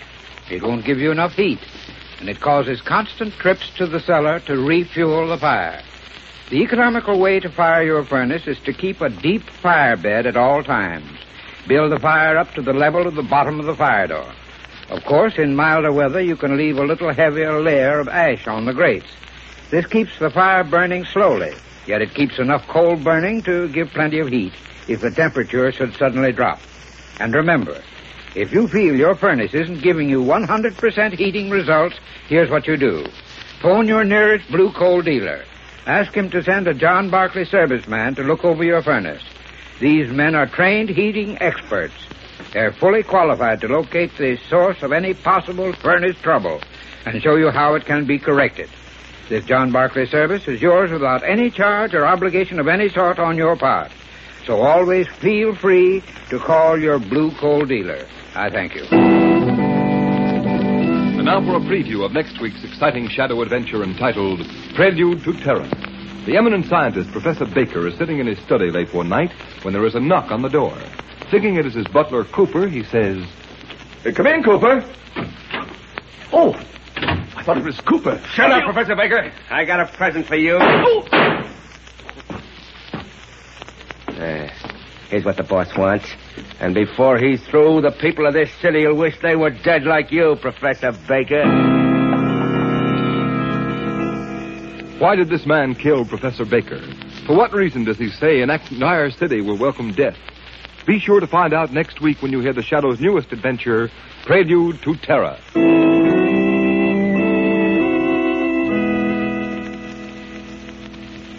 It 0.50 0.62
won't 0.62 0.84
give 0.84 0.98
you 0.98 1.10
enough 1.10 1.34
heat, 1.34 1.60
and 2.20 2.28
it 2.28 2.40
causes 2.40 2.80
constant 2.80 3.34
trips 3.34 3.70
to 3.76 3.86
the 3.86 4.00
cellar 4.00 4.40
to 4.40 4.56
refuel 4.56 5.28
the 5.28 5.38
fire. 5.38 5.80
The 6.50 6.62
economical 6.62 7.18
way 7.18 7.40
to 7.40 7.50
fire 7.50 7.82
your 7.82 8.04
furnace 8.04 8.46
is 8.46 8.58
to 8.60 8.72
keep 8.72 9.00
a 9.00 9.10
deep 9.10 9.42
fire 9.42 9.96
bed 9.96 10.26
at 10.26 10.36
all 10.36 10.62
times. 10.62 11.10
Build 11.66 11.92
the 11.92 12.00
fire 12.00 12.38
up 12.38 12.54
to 12.54 12.62
the 12.62 12.72
level 12.72 13.06
of 13.06 13.14
the 13.14 13.22
bottom 13.22 13.60
of 13.60 13.66
the 13.66 13.76
fire 13.76 14.06
door. 14.06 14.32
Of 14.88 15.04
course, 15.04 15.36
in 15.36 15.54
milder 15.54 15.92
weather, 15.92 16.22
you 16.22 16.36
can 16.36 16.56
leave 16.56 16.78
a 16.78 16.84
little 16.84 17.12
heavier 17.12 17.60
layer 17.60 18.00
of 18.00 18.08
ash 18.08 18.46
on 18.46 18.64
the 18.64 18.72
grates. 18.72 19.10
This 19.70 19.86
keeps 19.86 20.18
the 20.18 20.30
fire 20.30 20.64
burning 20.64 21.04
slowly, 21.04 21.52
yet 21.88 22.02
it 22.02 22.14
keeps 22.14 22.38
enough 22.38 22.66
coal 22.68 22.96
burning 22.96 23.42
to 23.42 23.68
give 23.70 23.88
plenty 23.90 24.18
of 24.20 24.28
heat 24.28 24.52
if 24.86 25.00
the 25.00 25.10
temperature 25.10 25.72
should 25.72 25.94
suddenly 25.94 26.30
drop. 26.30 26.60
And 27.18 27.34
remember, 27.34 27.82
if 28.34 28.52
you 28.52 28.68
feel 28.68 28.94
your 28.94 29.16
furnace 29.16 29.54
isn't 29.54 29.82
giving 29.82 30.08
you 30.08 30.22
100% 30.22 31.12
heating 31.14 31.50
results, 31.50 31.96
here's 32.28 32.50
what 32.50 32.66
you 32.66 32.76
do. 32.76 33.06
Phone 33.60 33.88
your 33.88 34.04
nearest 34.04 34.48
blue 34.50 34.70
coal 34.72 35.02
dealer. 35.02 35.44
Ask 35.86 36.12
him 36.12 36.30
to 36.30 36.42
send 36.42 36.68
a 36.68 36.74
John 36.74 37.08
Barclay 37.08 37.46
serviceman 37.46 38.14
to 38.16 38.22
look 38.22 38.44
over 38.44 38.62
your 38.62 38.82
furnace. 38.82 39.22
These 39.80 40.10
men 40.10 40.34
are 40.34 40.46
trained 40.46 40.90
heating 40.90 41.40
experts. 41.40 41.94
They're 42.52 42.72
fully 42.72 43.02
qualified 43.02 43.60
to 43.62 43.68
locate 43.68 44.16
the 44.16 44.36
source 44.48 44.82
of 44.82 44.92
any 44.92 45.14
possible 45.14 45.72
furnace 45.72 46.16
trouble 46.20 46.60
and 47.06 47.22
show 47.22 47.36
you 47.36 47.50
how 47.50 47.74
it 47.74 47.86
can 47.86 48.04
be 48.04 48.18
corrected. 48.18 48.68
This 49.28 49.44
John 49.44 49.70
Barclay 49.70 50.06
service 50.06 50.48
is 50.48 50.62
yours 50.62 50.90
without 50.90 51.22
any 51.22 51.50
charge 51.50 51.92
or 51.92 52.06
obligation 52.06 52.58
of 52.58 52.66
any 52.66 52.88
sort 52.88 53.18
on 53.18 53.36
your 53.36 53.56
part. 53.56 53.92
So 54.46 54.62
always 54.62 55.06
feel 55.20 55.54
free 55.54 56.02
to 56.30 56.38
call 56.38 56.80
your 56.80 56.98
blue 56.98 57.30
coal 57.32 57.66
dealer. 57.66 58.06
I 58.34 58.48
thank 58.48 58.74
you. 58.74 58.84
And 61.18 61.26
now 61.26 61.42
for 61.42 61.56
a 61.56 61.60
preview 61.60 62.06
of 62.06 62.12
next 62.12 62.40
week's 62.40 62.64
exciting 62.64 63.10
shadow 63.10 63.42
adventure 63.42 63.82
entitled 63.82 64.40
Prelude 64.74 65.22
to 65.24 65.34
Terror. 65.34 65.68
The 66.24 66.38
eminent 66.38 66.64
scientist, 66.64 67.12
Professor 67.12 67.44
Baker, 67.44 67.86
is 67.86 67.98
sitting 67.98 68.20
in 68.20 68.26
his 68.26 68.38
study 68.38 68.70
late 68.70 68.94
one 68.94 69.10
night 69.10 69.32
when 69.62 69.74
there 69.74 69.84
is 69.84 69.94
a 69.94 70.00
knock 70.00 70.30
on 70.30 70.40
the 70.40 70.48
door. 70.48 70.74
Thinking 71.30 71.56
it 71.56 71.66
is 71.66 71.74
his 71.74 71.86
butler, 71.88 72.24
Cooper, 72.24 72.66
he 72.66 72.82
says, 72.82 73.22
uh, 74.06 74.12
Come 74.12 74.26
in, 74.26 74.42
Cooper. 74.42 74.82
Oh, 76.32 76.54
I 76.54 76.87
thought 77.48 77.56
it 77.56 77.64
was 77.64 77.80
Cooper. 77.80 78.20
Shut 78.34 78.52
up, 78.52 78.62
Professor 78.64 78.94
Baker. 78.94 79.32
I 79.48 79.64
got 79.64 79.80
a 79.80 79.86
present 79.96 80.26
for 80.26 80.36
you. 80.36 80.58
There. 84.18 84.52
Here's 85.08 85.24
what 85.24 85.38
the 85.38 85.44
boss 85.44 85.74
wants. 85.74 86.04
And 86.60 86.74
before 86.74 87.16
he's 87.16 87.42
through, 87.46 87.80
the 87.80 87.90
people 87.90 88.26
of 88.26 88.34
this 88.34 88.50
city 88.60 88.86
will 88.86 88.96
wish 88.96 89.14
they 89.22 89.34
were 89.34 89.48
dead 89.48 89.84
like 89.84 90.12
you, 90.12 90.36
Professor 90.42 90.92
Baker. 91.08 91.44
Why 94.98 95.16
did 95.16 95.30
this 95.30 95.46
man 95.46 95.74
kill 95.74 96.04
Professor 96.04 96.44
Baker? 96.44 96.82
For 97.26 97.34
what 97.34 97.54
reason 97.54 97.82
does 97.82 97.96
he 97.96 98.10
say 98.10 98.42
an 98.42 98.50
entire 98.50 99.10
city 99.10 99.40
will 99.40 99.56
welcome 99.56 99.94
death? 99.94 100.18
Be 100.86 100.98
sure 100.98 101.18
to 101.18 101.26
find 101.26 101.54
out 101.54 101.72
next 101.72 102.02
week 102.02 102.20
when 102.20 102.30
you 102.30 102.40
hear 102.40 102.52
the 102.52 102.62
Shadow's 102.62 103.00
newest 103.00 103.32
adventure, 103.32 103.88
Prelude 104.26 104.82
to 104.82 104.96
Terror. 104.96 105.87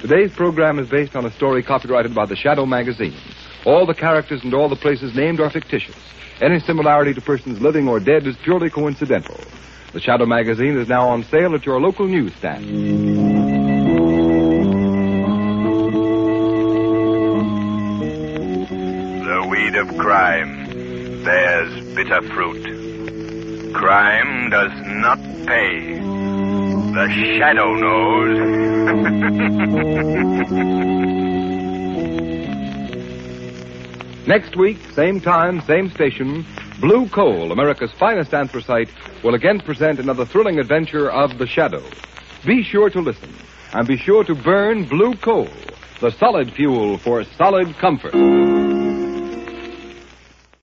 Today's 0.10 0.34
program 0.36 0.80
is 0.80 0.90
based 0.90 1.16
on 1.16 1.24
a 1.28 1.32
story 1.34 1.62
copyrighted 1.62 2.16
by 2.16 2.26
the 2.26 2.36
Shadow 2.36 2.66
magazine. 2.66 3.16
All 3.64 3.86
the 3.86 3.94
characters 3.94 4.44
and 4.44 4.52
all 4.56 4.68
the 4.68 4.76
places 4.76 5.16
named 5.16 5.40
are 5.40 5.52
fictitious. 5.52 5.96
Any 6.42 6.60
similarity 6.62 7.14
to 7.14 7.22
persons 7.22 7.62
living 7.62 7.88
or 7.88 8.00
dead 8.00 8.26
is 8.26 8.36
purely 8.38 8.72
coincidental. 8.72 9.40
The 9.94 10.00
Shadow 10.00 10.26
magazine 10.26 10.80
is 10.80 10.88
now 10.88 11.08
on 11.10 11.26
sale 11.26 11.54
at 11.54 11.64
your 11.64 11.80
local 11.80 12.08
newsstand. 12.08 12.66
The 19.28 19.48
weed 19.48 19.76
of 19.76 19.96
crime 19.96 21.24
bears 21.24 21.96
bitter 21.96 22.24
fruit. 22.34 23.76
Crime 23.76 24.50
does 24.50 24.72
not 24.74 25.20
pay. 25.46 26.19
The 26.92 27.08
shadow 27.38 27.76
knows. 27.76 28.40
Next 34.28 34.56
week, 34.56 34.78
same 34.94 35.22
time, 35.22 35.62
same 35.62 35.90
station, 35.92 36.46
Blue 36.80 37.08
Coal, 37.10 37.52
America's 37.52 37.92
finest 37.94 38.34
anthracite, 38.34 38.90
will 39.24 39.36
again 39.36 39.60
present 39.60 40.00
another 40.00 40.26
thrilling 40.26 40.60
adventure 40.60 41.12
of 41.12 41.38
the 41.38 41.46
Shadow. 41.46 41.84
Be 42.46 42.64
sure 42.64 42.90
to 42.90 43.02
listen, 43.02 43.34
and 43.74 43.88
be 43.88 43.98
sure 43.98 44.24
to 44.24 44.34
burn 44.34 44.86
Blue 44.86 45.14
Coal, 45.16 45.50
the 46.00 46.12
solid 46.12 46.54
fuel 46.54 46.98
for 46.98 47.24
solid 47.24 47.76
comfort. 47.78 48.14